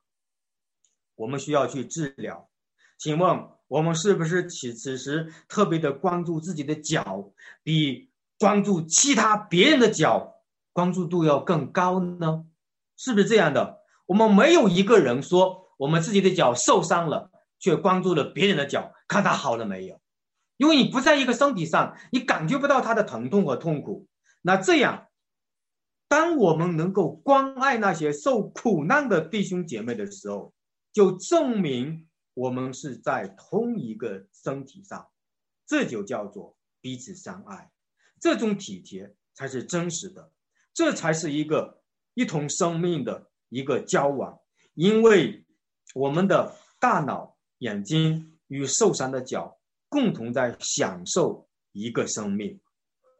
[1.15, 2.47] 我们需要去治疗，
[2.99, 3.49] 请问？
[3.69, 7.31] 我们是不是此此时特别的关注自己的脚，
[7.63, 10.35] 比关注其他别人的脚
[10.73, 12.45] 关注度要更高呢？
[12.95, 13.82] 是不是这样的？
[14.13, 19.99] 我们没有一个人说我们自己的脚受伤了，却关注了别人的脚，看他好了没有？
[20.57, 24.07] 因为你不在一个身体上，你感觉不到他的疼痛和痛苦。
[24.43, 25.07] 那这样，
[26.07, 30.53] 当我们能够关爱那些受苦难的弟兄姐妹的时候，
[30.91, 32.07] 就证明。
[32.35, 35.07] 我们是在同一个身体上，
[35.67, 37.71] 这就叫做彼此相爱。
[38.19, 40.31] 这种体贴才是真实的，
[40.73, 41.83] 这才是一个
[42.15, 44.39] 一同生命的一个交往。
[44.73, 45.45] 因为
[45.93, 52.59] 我们的大脑、眼睛与受伤的脚共同在享受一个生命。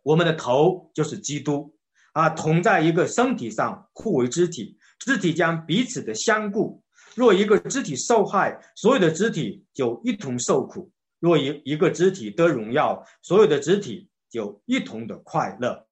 [0.02, 1.76] 我们的头就是基督
[2.14, 6.84] 啊，同在一个身体上，互为肢体，肢体将彼此的相顾。
[7.16, 15.88] 若一个肢体受害，所有的肢体就一同受苦；若一一个肢体得荣耀，所有的肢体就一同的快乐。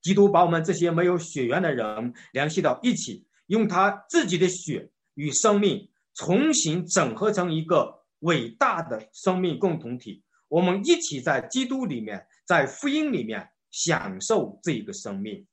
[0.00, 10.24] 基督把我们这些没有血缘的人联系到一起，用他自己的血与生命重新整合成一个伟大的生命共同体。
[10.48, 15.46] 我们一起在基督里面，在福音里面享受这一个生命。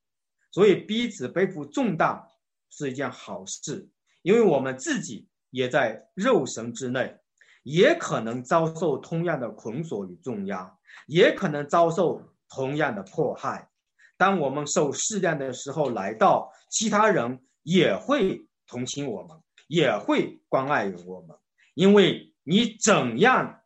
[0.50, 2.22] 所以彼此背负重担
[2.70, 3.90] 是一件好事。
[4.22, 7.18] 因为我们自己也在肉身之内，
[7.62, 13.68] 也可能遭受同样的捆锁与重压，也可能遭受同样的迫害。
[14.16, 21.36] 当我们受试炼的时候来到，其他人也会同情我们，也会关爱我们。
[21.74, 23.60] 因为你怎样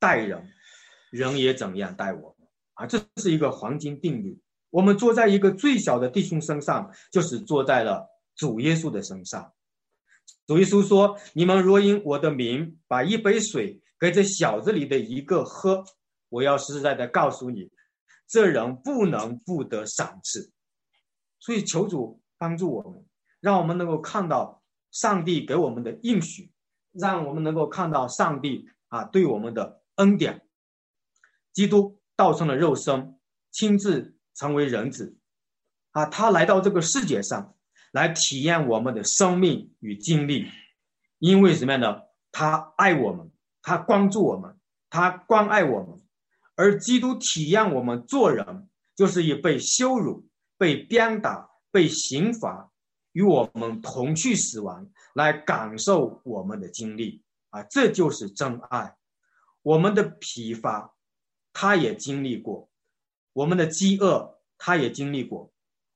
[0.00, 0.50] 待人，
[1.12, 2.84] 人也怎样待我们啊！
[2.84, 4.40] 这是一个黄金定律。
[4.70, 9.54] 我们坐在一个最小的弟兄身上，就是坐在了主耶稣的身上。
[10.48, 15.84] 主耶稣说：“你们若因我的名把一杯水给这小子里的一个喝，
[16.28, 17.70] 我要实实在在告诉你，
[18.26, 20.50] 这人不能不得赏赐。
[21.38, 23.06] 所以求主帮助我们，
[23.40, 26.52] 让我们能够看到上帝给我们的应许，
[26.92, 30.46] 让我们能够看到上帝啊对我们的恩典。
[31.52, 33.18] 基督道成了肉身，
[33.50, 35.16] 亲自成为人子，
[35.92, 37.54] 啊，他来到这个世界上。”
[37.90, 40.46] 来体验我们的生命与经历，
[41.18, 42.02] 因为什么样呢？
[42.30, 43.30] 他爱我们，
[43.62, 44.58] 他关注我们，
[44.90, 45.98] 他关爱我们，
[46.54, 52.70] 而基督体验我们做人，就是以被羞辱、被鞭打、被刑罚，
[53.18, 57.64] 与我们同去死亡，来感受我们的经历啊！
[57.64, 58.96] 这就是真爱。
[59.62, 60.94] 我们的疲乏，
[61.52, 62.68] 他也经历过；
[63.32, 65.50] 我们的饥饿，他也经历过；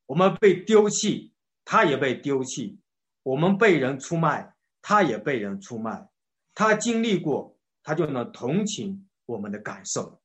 [0.06, 1.32] 我们被丢弃，
[1.64, 2.80] 他也被丢弃；
[3.22, 6.08] 我们被人出卖，他也被人出卖。
[6.56, 10.20] 他经历过，他就能同情我们的感受。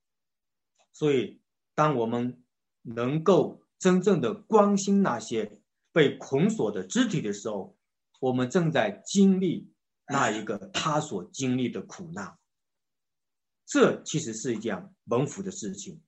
[0.92, 1.40] 所以，
[1.76, 2.42] 当我们
[2.82, 5.52] 能够真正的关心那些
[5.92, 7.78] 被捆锁的肢体的时候，
[8.20, 9.72] 我们正在经历
[10.08, 12.38] 那一个他所经历的苦难。
[13.66, 16.02] 这其实是一件蒙福的事情，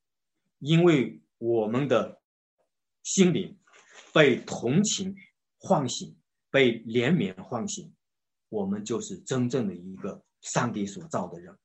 [0.59, 2.21] 因为我们的
[3.03, 3.57] 心灵
[4.13, 5.15] 被同情
[5.57, 6.17] 唤醒，
[6.49, 7.93] 被怜悯唤醒。
[8.49, 11.55] 我们就是真正的一个上帝所造的人，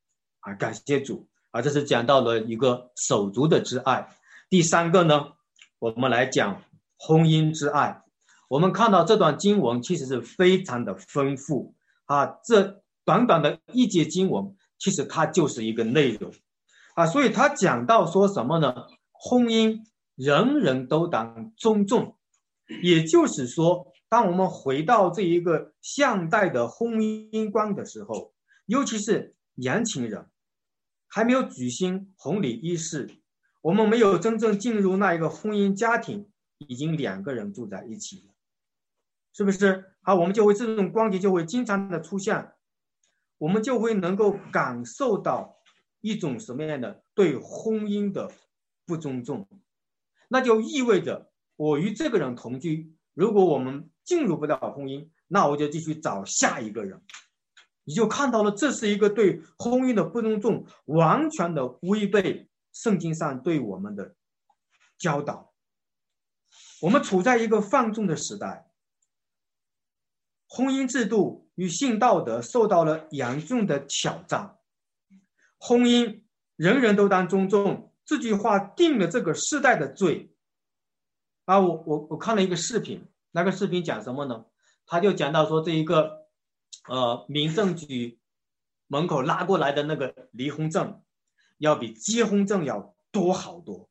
[0.41, 1.63] 啊，感谢主啊！
[1.63, 4.07] 这是讲到了一个手足的之爱。
[4.51, 5.33] 第三个呢，
[5.79, 6.63] 我们来讲
[6.99, 8.04] 婚姻之爱。
[8.55, 16.33] 我们看到这段经文其实是非常的丰富啊，这短短的一节经文，其实它就是一个内容
[16.95, 18.87] 啊，所以他讲到说什么呢？
[19.11, 19.83] 婚姻
[20.15, 22.17] 人人都当尊重，
[22.81, 23.93] 也就是说。
[24.09, 28.33] 当我们回到这一个现代的婚姻观的时候，
[28.67, 30.27] 尤其是年轻人
[31.09, 33.11] 还没有举行婚礼仪式，
[33.63, 38.31] 我们没有真正进入那一个婚姻家庭，已经两个人住在一起，
[39.35, 39.85] 是不是？
[40.01, 42.53] 好，我们就会这种光景就会经常的出现，
[43.37, 45.59] 我们就会能够感受到
[46.01, 48.33] 一种什么样的对婚姻的
[48.87, 49.47] 不尊重，
[50.29, 53.91] 那就意味着我与这个人同居，如果我们。
[54.05, 57.01] 进入不了婚姻，那我就继续找下一个人。
[57.85, 64.15] 你就看到了，这是一个对婚姻的不尊重，完全的违背圣经上对我们的
[64.99, 65.55] 教导。
[66.83, 68.67] 我们处在一个放纵的时代，
[70.55, 74.57] 婚姻制度与性道德受到了严重的挑战。
[75.59, 76.23] 婚姻
[76.55, 80.33] 人人都当尊重，这句话定了这个时代的罪。
[81.47, 83.05] 啊，我我我看了一个视频。
[83.33, 84.45] 那个视频讲什么呢？
[84.87, 86.29] 他就讲到说，这一个，
[86.89, 88.21] 呃，民政局
[88.87, 91.03] 门口拉过来的那个离婚证，
[91.59, 93.91] 要比结婚证要多好多。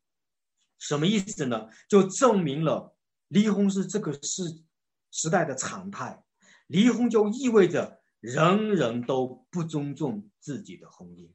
[0.79, 1.67] 什么意思呢？
[1.89, 2.95] 就证明了
[3.27, 4.43] 离婚是这个世
[5.11, 6.23] 时代的常态。
[6.73, 11.29] 离婚就意味着人人都不尊重自己的婚姻。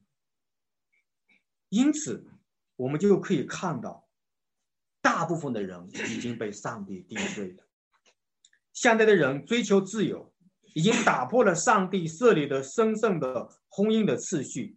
[1.69, 2.27] 因此，
[2.75, 4.09] 我们就可以看到，
[5.01, 7.63] 大部分的人已经被上帝定罪了。
[8.73, 10.35] 现在的人追求自由，
[10.75, 14.77] 已经打破了上帝设立的神圣的婚姻的次序，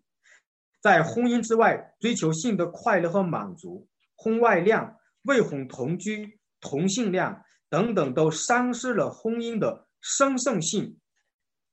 [0.80, 10.98] 在婚姻之外追求性的快乐和满足，婚外恋、未婚同居、同性恋等等，都丧失了婚姻的神圣性。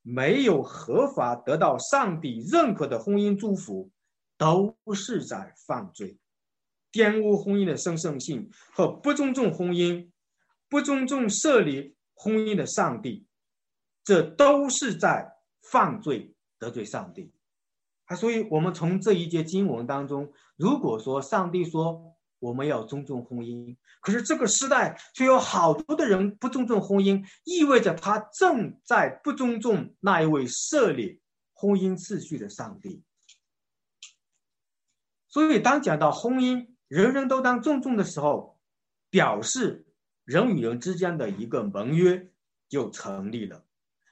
[0.01, 3.91] 没有合法得到上帝认可的婚姻祝福，
[4.37, 6.17] 都是在犯罪，
[6.91, 10.09] 玷污婚姻的神圣性和不尊重婚姻，
[10.69, 11.95] 不尊重设立。
[12.21, 13.25] 婚姻的上帝，
[14.03, 17.31] 这都是在犯罪得罪上帝
[18.07, 18.15] 啊！
[18.17, 31.21] 所以，我们从这一节经文当中，如果说上帝说我们要尊重婚姻，可是这个时代却有好多的人不尊重婚姻，意味着他正在不尊重那一位设立
[31.53, 33.03] 婚姻次序的上帝。
[35.27, 38.59] 所以，当讲到婚姻，人人都当尊重的时候，
[39.09, 39.85] 表示。
[40.25, 42.29] 人与人之间的一个盟约
[42.67, 43.65] 就成立了。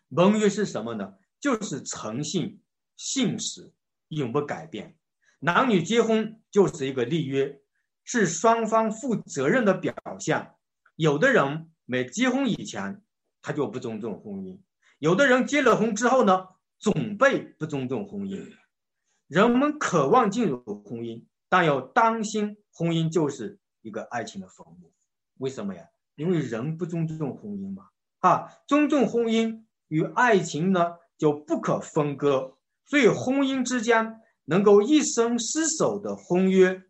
[0.08, 1.14] 盟约是什么呢？
[1.40, 2.60] 就是诚信、
[2.96, 3.72] 信实，
[4.08, 4.98] 永不改变。
[5.38, 7.62] 男女结婚就是一个立约，
[8.08, 10.54] 是双方负责任的表现。
[10.96, 13.04] 有的人没结婚以前，
[13.42, 14.60] 他就不尊重婚姻；
[14.98, 16.48] 有的人结了婚之后呢，
[16.80, 18.50] 总被不尊重婚姻。
[19.28, 24.94] 人们渴望进入婚姻，但又担心婚姻就是一个爱情的坟墓。
[25.40, 25.84] 为什么呀？
[26.16, 36.82] 因为人不尊重婚姻嘛，啊，尊重婚姻与爱情呢就不可分割，所以婚姻之间能够一生厮守的婚约，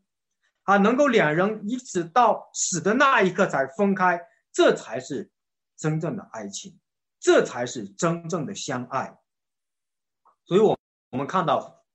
[0.67, 4.19] 啊，能够两人一直到死的那一刻才分开，
[4.51, 5.31] 这才是
[5.77, 6.77] 真正的爱情，
[7.21, 9.17] 这才是真正的相爱。
[10.45, 10.77] 所以，我
[11.11, 11.85] 我们看到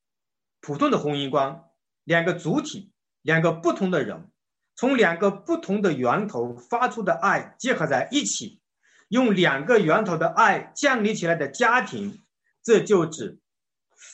[0.63, 1.65] 普通的婚姻观，
[2.05, 4.31] 两个主体，两个不同的人。
[4.75, 8.63] 从两个不同的源头发出的爱结合在一起，
[9.09, 12.25] 用两个源头的爱建立起来的家庭，
[12.63, 13.39] 这就指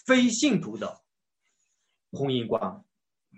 [0.05, 1.01] 非信徒的
[2.11, 2.83] 婚姻观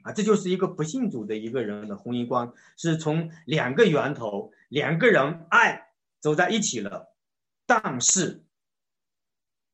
[0.03, 7.15] 啊，这就是一个不信主的一个人的婚姻观，是从两个源头，两个人爱走在一起了，
[7.67, 8.45] 但是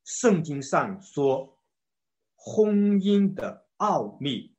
[0.04, 1.58] 圣经上说
[2.34, 4.54] 婚姻的奥秘，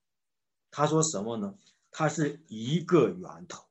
[0.72, 1.56] 他说什么呢？
[1.92, 3.66] 它是一个源头。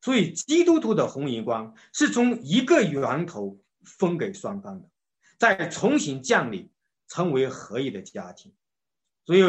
[0.00, 4.88] 所以，基督徒的婚姻观是从一个源头分给双方的，
[5.38, 6.70] 再重新降临，
[7.08, 8.54] 成为合一的家庭。
[9.24, 9.42] 所以，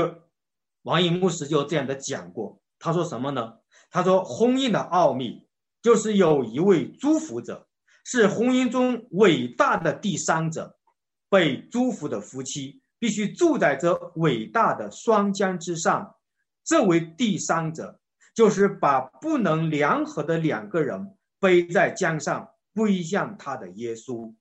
[0.85, 2.61] 王一牧师就这样的讲过。
[2.79, 3.53] 他说什么呢？
[3.91, 5.47] 他说，婚姻的奥秘
[5.81, 7.67] 就是有一位祝福者，
[8.03, 10.77] 是婚姻中伟大的第三者，
[11.29, 16.15] 被祝福的夫妻必须住在这伟大的双江之上。
[16.63, 17.99] 这位第三者。
[18.35, 24.35] 就是把不能联合的两个人背在江上，归向他的耶稣。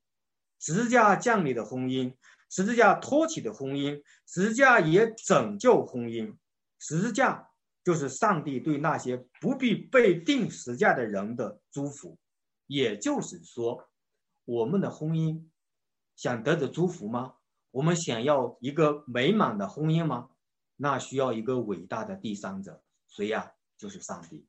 [0.59, 2.13] 十字架降临的婚姻，
[2.55, 6.37] 十字架托起的婚姻，十字架也拯救婚姻。
[6.79, 7.51] 十字架
[7.83, 12.17] 就是上帝对那些不必被定十字架的人的祝福。
[12.69, 13.91] 也就是说，
[14.45, 15.43] 我们的婚姻
[16.15, 17.35] 想得着祝福吗？
[17.73, 20.29] 我们想要一个美满的婚姻吗？
[20.77, 23.51] 那需要一个伟大的第三者，谁呀？
[23.77, 24.47] 就是上帝，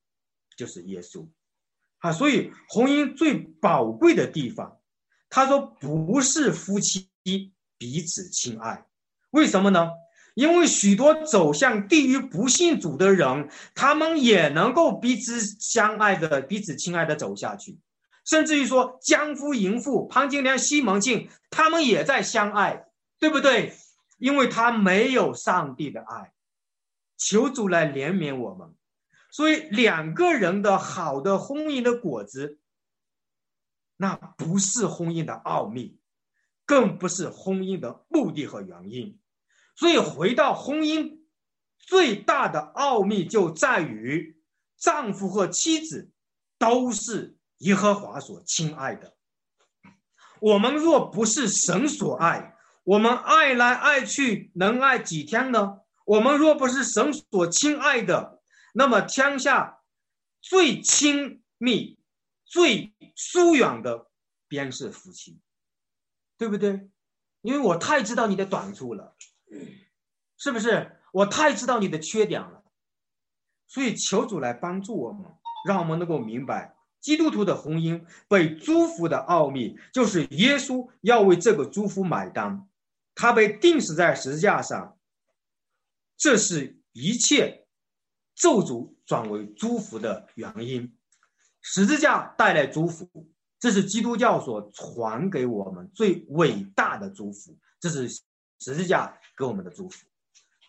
[0.55, 1.27] 就是耶稣，
[1.97, 4.79] 啊，所以婚姻最宝贵的地方，
[5.27, 7.09] 他说不是夫妻
[7.85, 8.83] 彼此亲爱，
[9.29, 9.91] 为什么呢？
[10.33, 17.79] 因为许多走向地狱不信主的人，他们也能够彼此相爱的、彼此亲爱的走下去，
[18.25, 22.87] 甚至于说江夫淫妇潘金莲、西门庆，他们也在相爱，
[23.19, 23.75] 对不对？
[24.17, 26.33] 因为他没有上帝的爱，
[27.17, 28.73] 求主来怜悯我们。
[29.29, 32.57] 所以，两个人的好的婚姻的果子，
[33.97, 35.97] 那不是婚姻的奥秘，
[36.65, 39.19] 更不是婚姻的目的和原因。
[39.75, 41.19] 所以，回到婚姻
[41.77, 44.41] 最大的奥秘就在于，
[44.77, 46.11] 丈夫和妻子
[46.57, 49.15] 都是耶和华所亲爱的。
[50.39, 55.79] 我们若不是神所爱，我们爱来爱去能爱几天呢？
[56.05, 58.41] 我们若不是神所亲爱的。
[58.73, 59.79] 那么天下
[60.41, 61.97] 最亲密、
[62.45, 64.11] 最疏远的
[64.47, 65.39] 便是夫妻，
[66.37, 66.89] 对不对？
[67.41, 69.15] 因为我太知道你的短处了，
[70.37, 70.99] 是不是？
[71.11, 72.63] 我太知道你的缺点了，
[73.67, 75.25] 所以求主来帮助我们，
[75.67, 82.67] 让我们能够明白基督徒的婚姻被祝福的奥秘，就是耶稣要为这个祝福买单，
[83.13, 84.97] 他被钉死在十字架上，
[86.17, 87.63] 这是一切。
[88.37, 90.93] 咒诅转为祝福的原因，
[91.61, 98.07] 十字架带来祝福，这是基督教所传给我们最伟大的祝福，这是
[98.59, 100.05] 十字架给我们的祝福。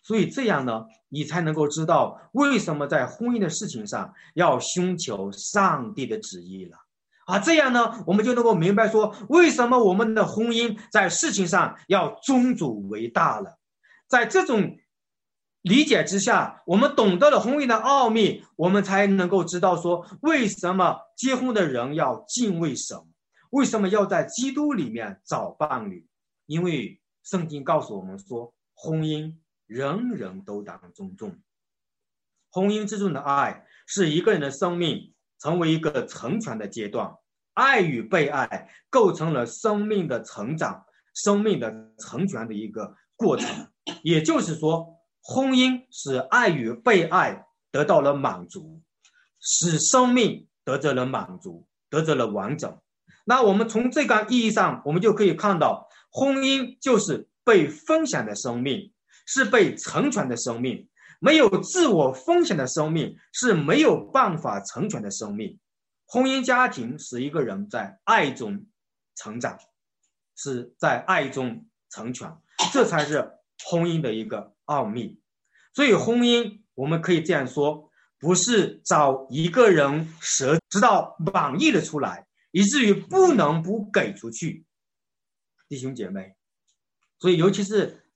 [0.03, 6.79] 所以这样呢，你才能够知道为什么在婚姻的事情上要寻求上帝的旨意了
[7.27, 7.39] 啊！
[7.41, 13.59] 这样呢，我们就能够明白说，为什么我们的婚姻在事情上要宗主为大了，
[14.09, 14.79] 在这种。
[15.67, 22.97] 理解之下，我们懂得了婚姻的奥秘，我们才能够知道说，为什么结婚的人要敬畏神，
[23.51, 26.07] 为什么要在基督里面找伴侣？
[26.47, 29.35] 因为圣经告诉我们说，婚姻
[29.67, 31.37] 人人都当尊重。
[32.53, 37.13] 婚姻之中的爱是一个人的生命成为一个成全的阶段，
[37.55, 43.67] 爱与被爱构成了生命的成长、生命的成全的一个过程。
[44.05, 44.96] 也就是说。
[45.29, 48.81] 婚姻使爱与被爱得到了满足，
[49.41, 52.79] 使生命得到了满足，得到了完整。
[53.25, 58.93] 那我们从这个意义上，我们就可以看到，婚姻就是被分享的生命，
[59.27, 60.89] 是被成全的生命。
[61.19, 65.59] 没有自我分享的生命是没有办法成全的生命。
[66.07, 68.65] 婚姻家庭使一个人在爱中
[69.17, 69.59] 成长，
[70.37, 72.33] 是在爱中成全，
[72.73, 73.33] 这才是
[73.65, 74.53] 婚姻的一个。
[74.67, 75.21] 奥秘，
[75.73, 77.91] 所以婚姻我们可以这样说，
[78.21, 84.65] 不是找一个人舍知道满意的出来，以至于不能不给出去，
[85.69, 86.37] 弟兄姐妹。
[87.19, 88.07] 所以尤其是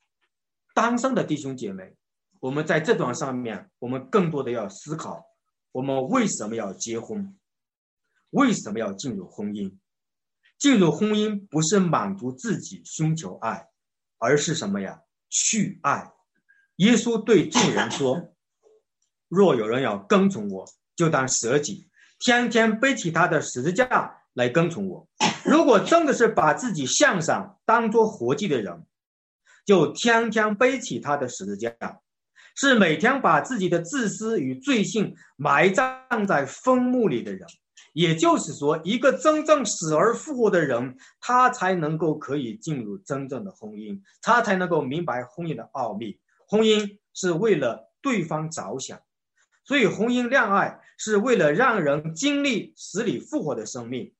[0.74, 1.96] 单身的弟兄姐妹，
[2.38, 5.24] 我们在这段上面，我们更多的要思考，
[5.72, 7.38] 我们为什么要结婚，
[8.30, 9.76] 为什么要进入婚姻？
[10.58, 13.68] 进入婚姻不是满足自己寻求爱，
[14.18, 15.00] 而是什么呀？
[15.30, 16.12] 去爱。
[16.80, 18.32] 耶稣对众人说
[19.28, 20.64] ：“若有人要跟从我，
[20.96, 25.06] 就当舍己，天天背起他的十字架来跟从我。
[25.44, 28.86] 如果真的是把自己向上当做活祭的人，
[29.66, 31.70] 就天天背起他的十字架，
[32.56, 37.46] 是每天把自己的自私与罪性埋葬在坟墓里的人。
[37.92, 46.18] 也就是说，一个真正死而复活的人，他才能够可以进入真正的婚姻，他才能够明白婚姻的奥秘。
[46.50, 49.00] 婚姻是为了对方着想，
[49.64, 54.12] 所以婚姻恋爱是为了让人经历死里复活的生命。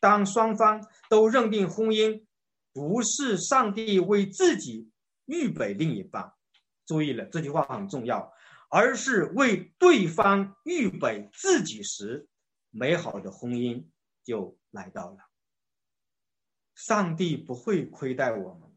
[0.00, 2.24] 当双方都认定婚姻
[2.74, 4.90] 不是上帝为自己
[5.24, 6.34] 预备另一半，
[6.86, 8.30] 注意了，这句话很重要，
[8.68, 12.28] 而是为对方预备自己时。
[12.70, 13.86] 美好的婚姻
[14.22, 15.16] 就来到了。
[16.74, 18.67] 上帝不会亏待我们，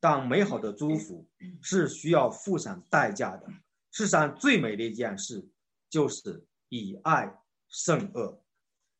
[0.00, 1.28] 但美好的祝福
[1.60, 3.46] 是需要付上代价的。
[3.92, 5.48] 世上最美的一件事
[5.88, 7.38] 就是以爱
[7.68, 8.42] 胜恶，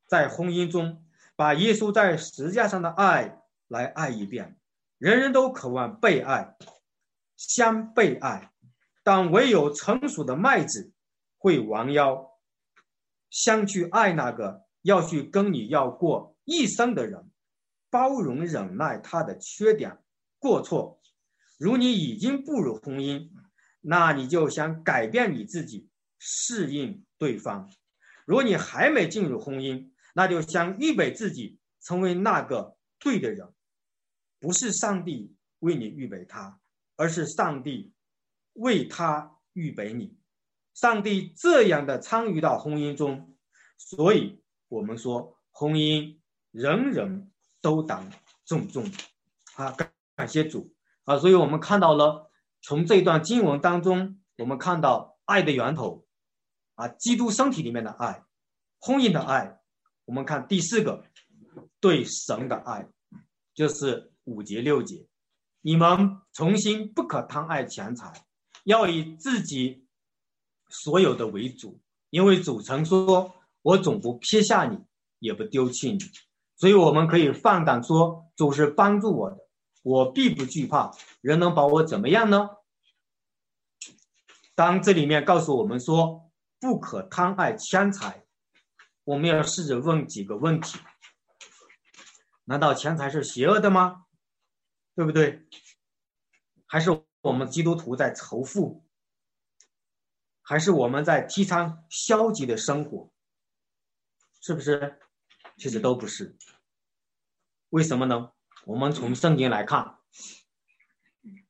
[0.07, 4.59] 在婚姻中把耶稣在十字架上的爱来爱一遍。
[4.99, 6.55] 人人都渴望被爱，
[7.37, 8.53] 相被爱，
[9.03, 10.93] 但唯有成熟的麦子
[11.39, 12.29] 会弯腰。
[13.31, 17.31] 相去爱那个要去跟你要过一生的人，
[17.89, 19.99] 包容忍耐他的缺点
[20.41, 21.01] 过错。
[21.59, 23.31] 如你已经步入婚姻，
[23.81, 25.89] 那你就想改变你自己，
[26.19, 27.69] 适应对方；
[28.25, 33.53] 如果你还没进入婚姻，那就想预备自己成为那个对的人。
[34.39, 36.59] 不是上帝为你预备他，
[36.97, 37.93] 而是上帝
[38.55, 40.17] 为他预备你。
[40.73, 43.37] 上帝这样的参与到婚姻中，
[43.77, 46.19] 所以我们说婚姻
[46.53, 47.31] 人人
[47.61, 48.11] 都当
[48.47, 48.91] 重重
[49.57, 49.77] 啊！
[50.21, 51.17] 感谢主啊！
[51.17, 56.05] 所以我们看到了从这段经文当中，我们看到爱的源头
[56.75, 58.23] 啊，基督身体里面的爱，
[58.81, 59.61] 婚姻的爱。
[60.05, 61.05] 我们看第四个，
[61.81, 62.87] 对神的爱，
[63.55, 65.07] 就是五节六节，
[65.63, 68.13] 你们重新不可贪爱钱财，
[68.65, 69.87] 要以自己。
[70.73, 74.79] 所有的为主，因为主曾说：“我总不撇下你，
[75.19, 75.99] 也不丢弃你。”
[76.55, 79.39] 所以我们可以放胆说：“主是帮助我的，
[79.83, 80.91] 我必不惧怕。
[81.21, 82.51] 人能把我怎么样呢？”
[84.55, 88.27] 当这里面告诉我们说不可贪爱钱财，
[89.05, 90.79] 我们要试着问几个问题：
[92.45, 94.07] 难道钱财是邪恶的吗？
[94.95, 95.47] 对不对？
[96.67, 96.91] 还是
[97.23, 98.85] 我们基督徒在仇富？
[100.43, 103.11] 还是我们在提倡消极的生活，
[104.43, 105.01] 是不是？
[105.57, 106.37] 其实都不是。
[107.71, 108.33] 为什么呢？
[108.65, 109.83] 我们从圣经来看，《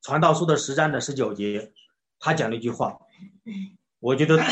[0.02, 1.72] 传道书》的十章的十九节，
[2.18, 2.98] 他讲了一句话，
[3.98, 4.42] 我觉得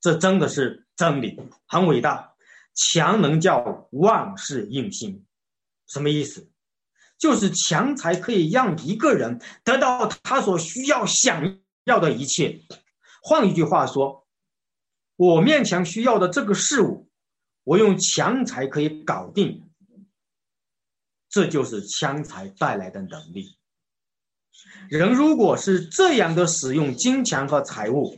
[0.00, 2.34] 这真的是真理，很伟大。
[2.76, 5.24] 强能叫万事应心，
[5.86, 6.50] 什么意思？
[7.16, 12.60] 就是强才可以让一个人得到他所需要、想要的一切。
[13.22, 14.26] 换一句话说，
[15.16, 17.08] 我面前需要的这个事物，
[17.62, 19.63] 我用强才可以搞定。
[21.34, 23.58] 这就是强财带来的能力。
[24.88, 28.16] 人如果是这样的使用金钱和财物，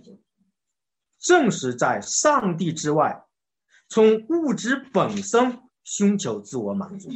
[1.19, 3.25] 正是在上帝之外，
[3.89, 7.09] 从物质本身寻求自我满足。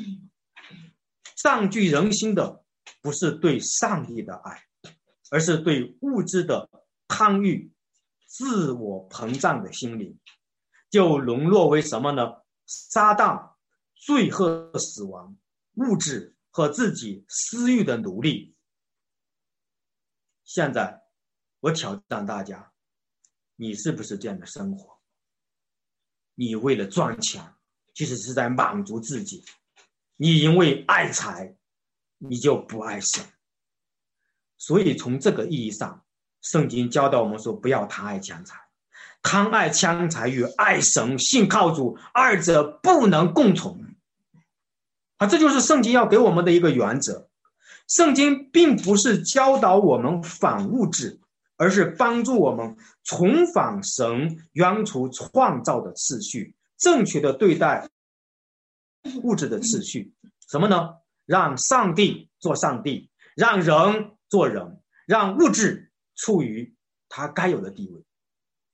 [1.37, 2.65] 占据人心的
[3.03, 4.59] 不是对上帝的爱，
[5.31, 6.71] 而是对物质的
[7.09, 7.71] 贪欲。
[8.27, 10.19] 自我膨胀的心灵，
[10.89, 12.37] 就沦落为什么呢？
[12.65, 13.51] 撒旦、
[13.97, 15.37] 罪和死亡、
[15.75, 18.55] 物质和自己私欲的奴隶。
[20.45, 21.03] 现在，
[21.61, 22.73] 我挑战大家：
[23.57, 24.99] 你是不是这样的生活？
[26.35, 27.55] 你为了赚钱，
[27.95, 29.45] 其实是在满足自己；
[30.17, 31.57] 你因为爱财，
[32.19, 33.25] 你就不爱神。
[34.57, 36.05] 所以，从这个意义上。
[36.43, 38.59] 圣经教导我们说，不要贪爱钱财，
[39.23, 43.90] 贪爱钱财与爱神、信靠主二者不能共存。
[45.21, 47.29] 啊，这就是圣经要给我们的一个原则。
[47.87, 51.21] 圣经并不是教导我们反物质，
[51.57, 57.89] 而是帮助我们重返神原初创造的次序，正确的对待
[59.23, 60.15] 物质的次序。
[60.49, 60.95] 什么呢？
[61.27, 65.87] 让上帝做上帝，让人做人，让物质。
[66.17, 66.75] 处于
[67.09, 68.05] 他该有的地位，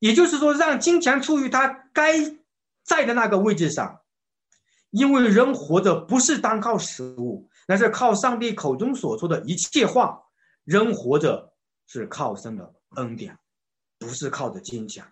[0.01, 2.15] 也就是说，让金钱处于他该
[2.83, 4.01] 在的那个位置上。
[4.97, 10.23] 因为人活着不是单靠食物，那是靠上帝口中所说的一切话。
[10.65, 11.53] 人活着
[11.87, 13.39] 是靠神的恩典，
[13.99, 15.05] 不是靠着金钱。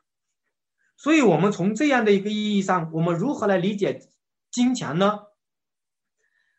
[0.96, 4.08] 所以，我们从这样的一个意义上，我们如何来理解
[4.50, 5.20] 金钱呢？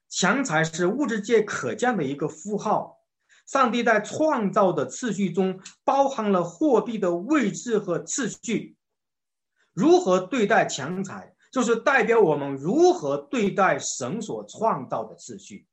[0.07, 2.99] 钱财是物质界可见的一个符号。
[3.47, 8.77] 上帝在创造的次序中包含了货币的位置和次序。
[9.73, 15.65] 如何对待钱财，就是代表我们如何对待神所创造的秩序。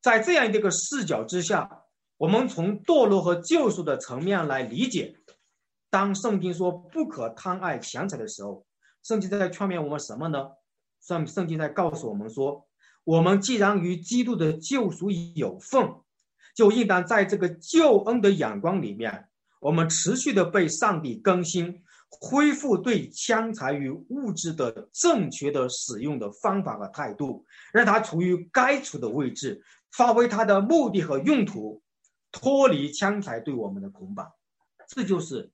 [0.00, 1.82] 在这样一个视角之下，
[2.16, 5.16] 我们从堕落和救赎的层面来理解，
[5.90, 8.64] 当圣经说不可贪爱钱财的时候，
[9.02, 10.50] 圣经在劝勉我们什么呢？
[11.00, 12.68] 圣圣经在告诉我们说，
[13.02, 15.92] 我们既然与基督的救赎有份，
[16.54, 21.82] 就应当在这个救恩的眼光里面，我们持续的被上帝更新。
[22.20, 31.82] 恢复对枪材与物质的正确的使用的方法和态度，让它处于该处的位置，发挥它的目的和用途，
[32.30, 34.30] 脱离枪材对我们的捆绑。
[34.88, 35.50] 这就是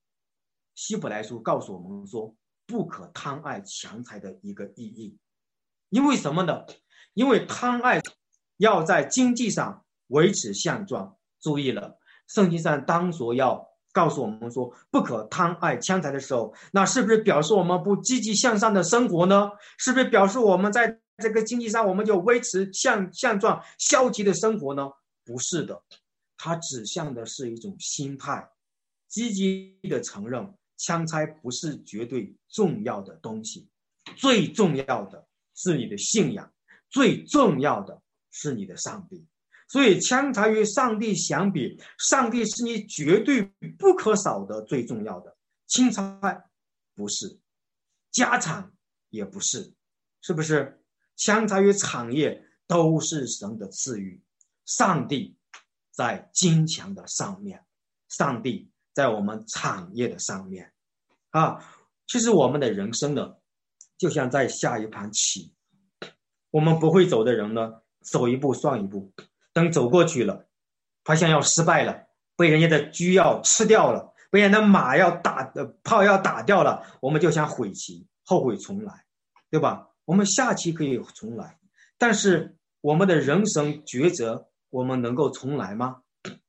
[0.75, 2.35] 希伯来书告诉我们说
[2.67, 5.17] 不可贪爱强财的一个意义。
[5.91, 6.67] 因为什么呢？
[7.15, 8.03] 因为贪爱
[8.57, 11.17] 要在经济上维持现状。
[11.41, 13.68] 注意了，圣经上当所要。
[13.99, 19.51] 告诉我们说不可贪爱钱财的时候，那是不是表示我们不积极向上的生活呢？
[19.77, 24.89] 是不是表示我们在这个经济上我们就维持现现状、消极的生活呢？
[25.25, 25.83] 不是的，
[26.37, 28.49] 它指向的是一种心态，
[29.09, 33.69] 积极的承认枪财不是绝对重要的东西，
[34.17, 35.27] 最重要的
[35.57, 36.49] 是你的信仰，
[36.89, 39.27] 最重要的是你的上帝。
[39.69, 43.43] 所以，枪财与上帝相比，上帝是你绝对
[43.79, 45.37] 不可少的、最重要的。
[45.67, 46.43] 青菜
[46.95, 47.39] 不是，
[48.11, 48.73] 家产
[49.11, 49.75] 也不是，
[50.23, 50.83] 是不是？
[51.17, 54.23] 枪财与产业都是神的赐予，
[54.65, 55.37] 上帝
[55.91, 57.63] 在金钱的上面，
[58.09, 60.73] 上帝在我们产业的上面。
[61.31, 61.63] 啊，
[62.07, 63.37] 其实我们的人生呢，
[63.99, 65.53] 就像在下一盘棋，
[66.51, 69.13] 我们不会走的人呢，走一步算一步。
[69.59, 70.47] 等走过去了，
[71.03, 72.07] 发现要失败了，
[72.37, 75.53] 被人家的车要吃掉了，被人家的马要打
[75.83, 79.05] 炮要打掉了，我们就想悔棋，后悔重来，
[79.51, 79.89] 对吧？
[80.05, 81.59] 我们下棋可以重来，
[81.99, 86.03] 但是我们的人生抉择，我们能够重来吗？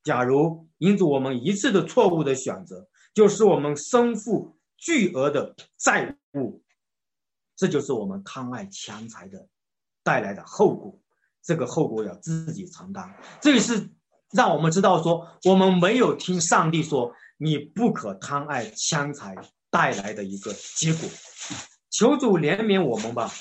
[0.03, 6.61] 假如因此我们一次的错误的选择，就是我们身负巨额的债务，
[7.55, 9.47] 这就是我们贪爱钱财的
[10.03, 10.99] 带来的后果。
[11.49, 13.89] 这个后果要自己承担，这也是
[14.29, 19.35] 让我们知道说，我们没有听上帝说你不可贪爱枪财
[19.71, 21.09] 带来的一个结果。
[21.89, 23.31] 求主怜悯我们吧。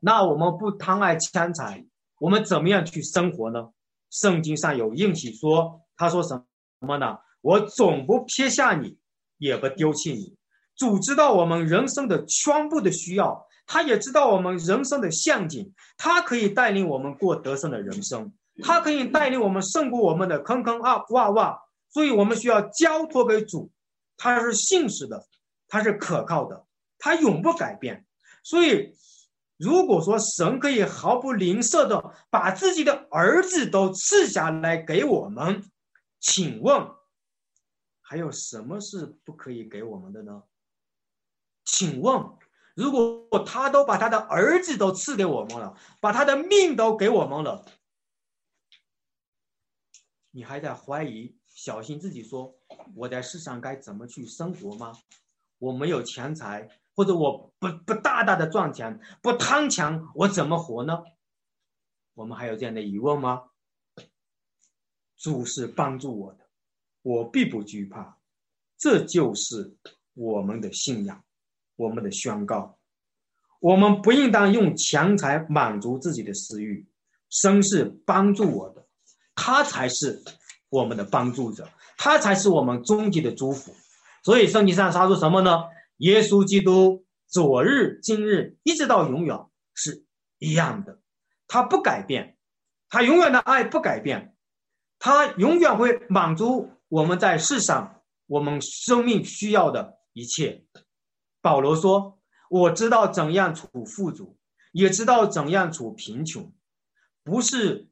[0.00, 1.86] 那我们不贪爱枪财，
[2.18, 3.68] 我们怎么样去生活呢？
[4.10, 6.44] 圣经上有应许说，他说什
[6.80, 7.18] 么呢？
[7.42, 8.98] 我总不撇下你，
[9.38, 10.36] 也不丢弃你。
[10.74, 13.46] 主知道我们人生的全部的需要。
[13.66, 18.32] 他也知道我们人生的陷阱，他可以带领我们过得胜的人生，
[18.62, 21.58] 他可以带领我们胜过我们的坑坑啊洼洼，
[21.88, 23.70] 所以我们需要交托给主，
[24.16, 25.26] 他是信实的，
[25.68, 26.66] 他是可靠的，
[26.98, 28.04] 他永不改变。
[28.42, 28.94] 所以，
[29.56, 35.64] 如果说神可以毫不吝啬的把自己的儿子都赐下来给我们，
[36.18, 36.88] 请问
[38.00, 40.42] 还有什么是不可以给我们的呢？
[41.64, 42.22] 请问？
[42.74, 47.64] 如果他都把他的儿子都赐给我们了，把他的命都给我们了，
[50.30, 52.54] 你还在怀疑、小心自己说
[52.94, 54.92] 我在世上该怎么去生活吗？
[55.58, 61.02] 我没有钱财，或者我不不大大的赚钱，不贪钱，我怎么活呢？
[62.14, 63.50] 我们还有这样的疑问吗？
[65.16, 66.48] 主是帮助我的，
[67.02, 68.18] 我必不惧怕，
[68.76, 69.76] 这就是
[70.14, 71.24] 我们的信仰。
[71.76, 72.78] 我们的宣告，
[73.60, 76.86] 我们不应当用钱财满足自己的私欲。
[77.30, 78.86] 神是帮助我的，
[79.34, 80.22] 他才是
[80.68, 81.66] 我们的帮助者，
[81.96, 83.74] 他才是我们终极的祝福。
[84.22, 85.64] 所以圣经上他说什么呢？
[85.96, 89.38] 耶稣基督昨日、今日一直到永远
[89.74, 90.04] 是
[90.38, 91.00] 一样的，
[91.48, 92.36] 他不改变，
[92.90, 94.36] 他永远的爱不改变，
[94.98, 100.64] 他永远会满足我们在世上我们生命需要的一切。
[101.42, 104.38] 保罗说：“我知道怎样处富足，
[104.70, 106.52] 也知道怎样处贫穷，
[107.24, 107.88] 不是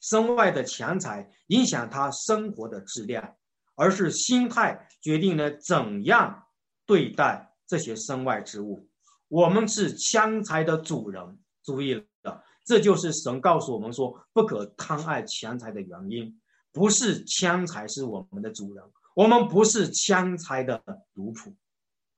[0.00, 3.34] 身外的钱财影响他生活的质量，
[3.74, 6.44] 而是心态决定了怎样
[6.86, 8.88] 对待这些身外之物。
[9.26, 16.40] 我们是钱财的主人，注意了，这就是神告诉我们说不可贪爱钱财的原因。
[16.72, 18.84] 不是钱财是我们的主人，
[19.16, 20.80] 我们不是钱财的
[21.14, 21.52] 奴仆。”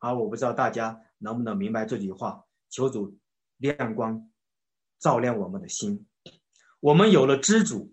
[0.06, 2.44] 啊，我不知道大家能不能明白这句话。
[2.70, 3.18] 求主
[3.56, 4.30] 亮光，
[5.00, 6.06] 照亮我们的心。
[6.78, 7.92] 我们有了知足，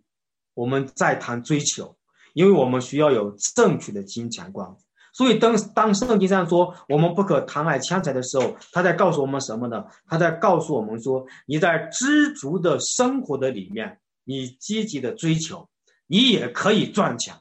[0.53, 1.97] 我们再谈追求，
[2.34, 4.76] 因为我们需要有正确的金钱观。
[5.11, 9.84] 所以当当圣经上说我们不可贪爱钱财的时候，他在告诉我们什么呢？
[10.05, 15.68] 他在告诉我们说，你在知足的生活的里面，你积极的追求，
[16.05, 17.34] 你也可以赚钱，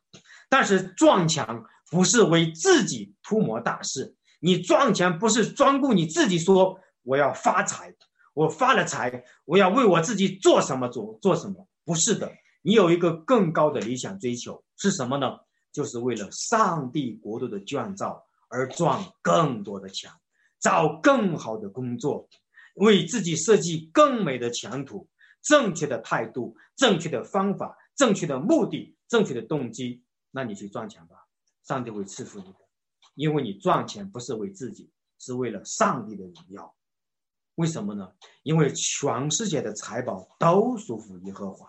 [0.49, 1.47] 但是赚钱
[1.91, 4.14] 不是为自己图谋大事。
[4.45, 7.95] 你赚钱不是专顾你自己，说我要发财，
[8.34, 11.68] 我发了财，我要为我自己做什么做做什么？
[11.84, 12.28] 不是的，
[12.62, 15.38] 你有一个更高的理想追求是什么呢？
[15.72, 20.11] 就是为了上帝国度的建造而赚更多的钱，
[20.61, 22.28] 找更好的工作，
[22.74, 25.09] 为自己设计更美的前途。
[25.40, 31.16] 正确的态度、正确的方法、正确的目的、正确的动机，那你去赚钱吧，
[31.66, 32.62] 上帝会赐福你。
[33.15, 36.75] 因为你赚钱不是为自己，是为了上帝的荣耀。
[37.57, 38.09] 为什么呢？
[38.43, 41.69] 因为全世界的财宝都属乎耶和华，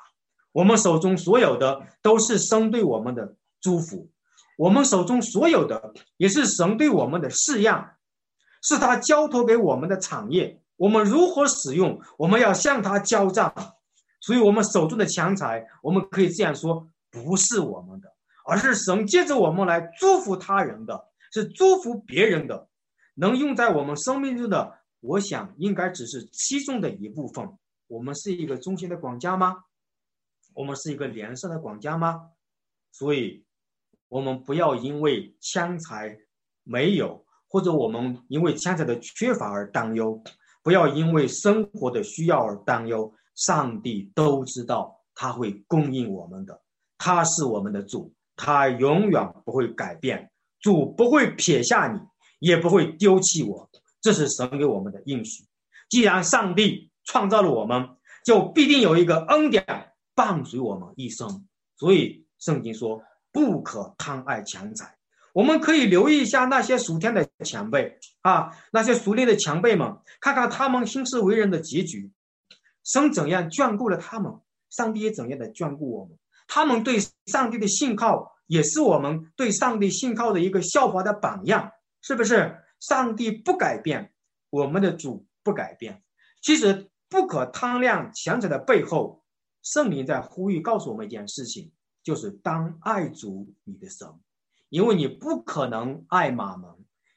[0.51, 4.09] 我们手中所有的都是神对我们的祝福，
[4.57, 7.73] 我们手中所有的也是神对我们的试验，
[8.61, 10.61] 是他交托给我们的产业。
[10.77, 13.53] 我们如何使用，我们要向他交账。
[14.19, 18.09] 所以，我们手中的钱财，我们可以这样说，不是我们的，
[18.45, 21.09] 而是神借着我们来祝福他人的。
[21.33, 22.69] 是祝福别人的，
[23.15, 27.49] 能用在我们生命中的，我想应该只是其中的一部分。
[27.87, 29.55] 我们是一个中心的管家吗？
[30.53, 32.29] 我们是一个连胜的管家吗？
[32.91, 33.43] 所以，
[34.09, 36.15] 我们不要因为枪财
[36.63, 40.23] 没有，或者我们因为枪财的缺乏而担忧，
[40.61, 43.11] 不要因为生活的需要而担忧。
[43.35, 46.61] 上帝都知道他会供应我们的，
[46.99, 50.31] 他是我们的主，他永远不会改变。
[50.63, 51.99] 主不会撇下你，
[52.39, 53.69] 也不会丢弃我，
[54.01, 55.43] 这是神给我们的应许。
[55.89, 59.65] 既然上帝创造了我们，就必定有一个恩典
[60.15, 61.45] 伴随我们一生。
[61.75, 63.03] 所以圣经说，
[63.33, 64.95] 不可贪爱钱财。
[65.33, 72.09] 我们可以留意一下那些属天的前辈啊，那些熟练的前辈们，看看他们行事为人的结局，
[72.85, 74.31] 神怎样眷顾了他们，
[74.69, 76.17] 上帝也怎样的眷顾我们。
[76.47, 78.32] 他们对上帝的信靠。
[78.47, 81.71] 也是我们对上帝信靠的一个效法的榜样，
[82.01, 82.57] 是不是？
[82.79, 84.11] 上帝不改变，
[84.49, 86.03] 我们的主不改变。
[86.41, 89.23] 其实不可贪量强者的背后，
[89.61, 91.71] 圣灵在呼吁告诉我们一件事情，
[92.03, 94.05] 就是当爱主你的神，
[94.67, 96.69] 因为你不可能爱马门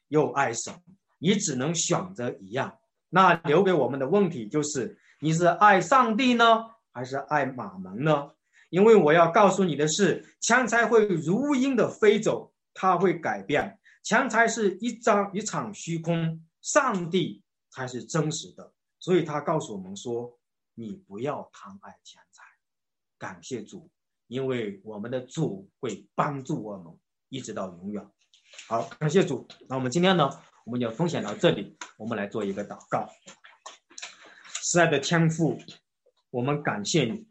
[0.06, 0.72] 又爱神，
[1.18, 2.78] 你只能选择一样。
[3.08, 8.30] 那留给我们的问题就是：你是爱上帝呢，还是爱马门呢？
[8.70, 13.78] 因为我要告诉你的是，强财会如鹰的飞走，它会改变。
[14.02, 18.72] 强财是一张一场虚空，上帝才是真实的。
[18.98, 20.38] 所以他告诉我们说
[20.74, 22.44] ：“你不要贪爱钱财，
[23.18, 23.90] 感谢主，
[24.26, 26.96] 因为我们的主会帮助我们
[27.28, 28.06] 一直到永远。”
[28.68, 29.46] 好，感谢主。
[29.68, 30.30] 那我们今天呢，
[30.64, 31.76] 我们就分享到这里。
[31.98, 33.08] 我们来做一个祷告。
[34.62, 35.58] 慈爱的天父，
[36.30, 37.26] 我们感谢你，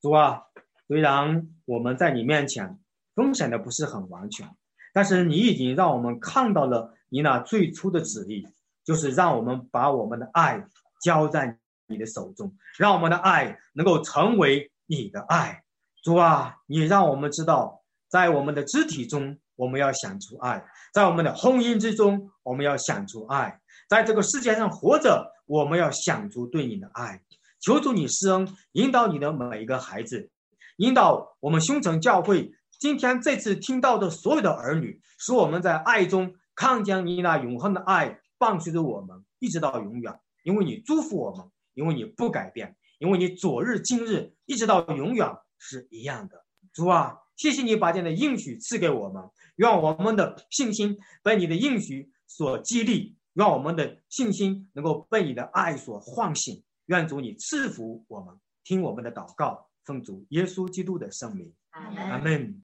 [0.00, 0.42] 主啊。
[0.86, 2.78] 虽然我们在你面前
[3.14, 4.48] 分享的不是很完全，
[4.92, 8.46] 但是你已经让我们看到了你那最初的旨意，
[8.84, 10.66] 就是让我们把我们的爱
[11.02, 15.62] 交在你的手中，让我们的爱能够成为你的爱。
[16.02, 20.60] 主啊，你让我们知道，在我们的肢体中，我们要想出爱；
[20.92, 23.58] 在我们的婚姻之中，我们要想出爱；
[23.88, 27.22] 在这个世界上活着，我们要想出对你的爱。
[27.60, 30.30] 求主你施恩，引导你的每一个孩子。
[30.78, 40.18] 引导我们兄城教会今天这次听到的所有的儿女，使我们在爱中看见你那永恒的爱伴随着我们一直到永远。
[40.42, 46.44] 因为你祝福我们，因为你不改变，因为你昨日今日一直到永远是一样的。
[46.72, 49.22] 主啊，谢谢你把这样的应许赐给我们，
[49.54, 56.64] 让我们的信心被你的应许所激励，让我们的信心能够被你的爱所唤醒。
[56.86, 59.68] 愿主你赐福我们，听我们的祷告。
[59.84, 62.62] 奉主耶稣基督的圣名，阿门。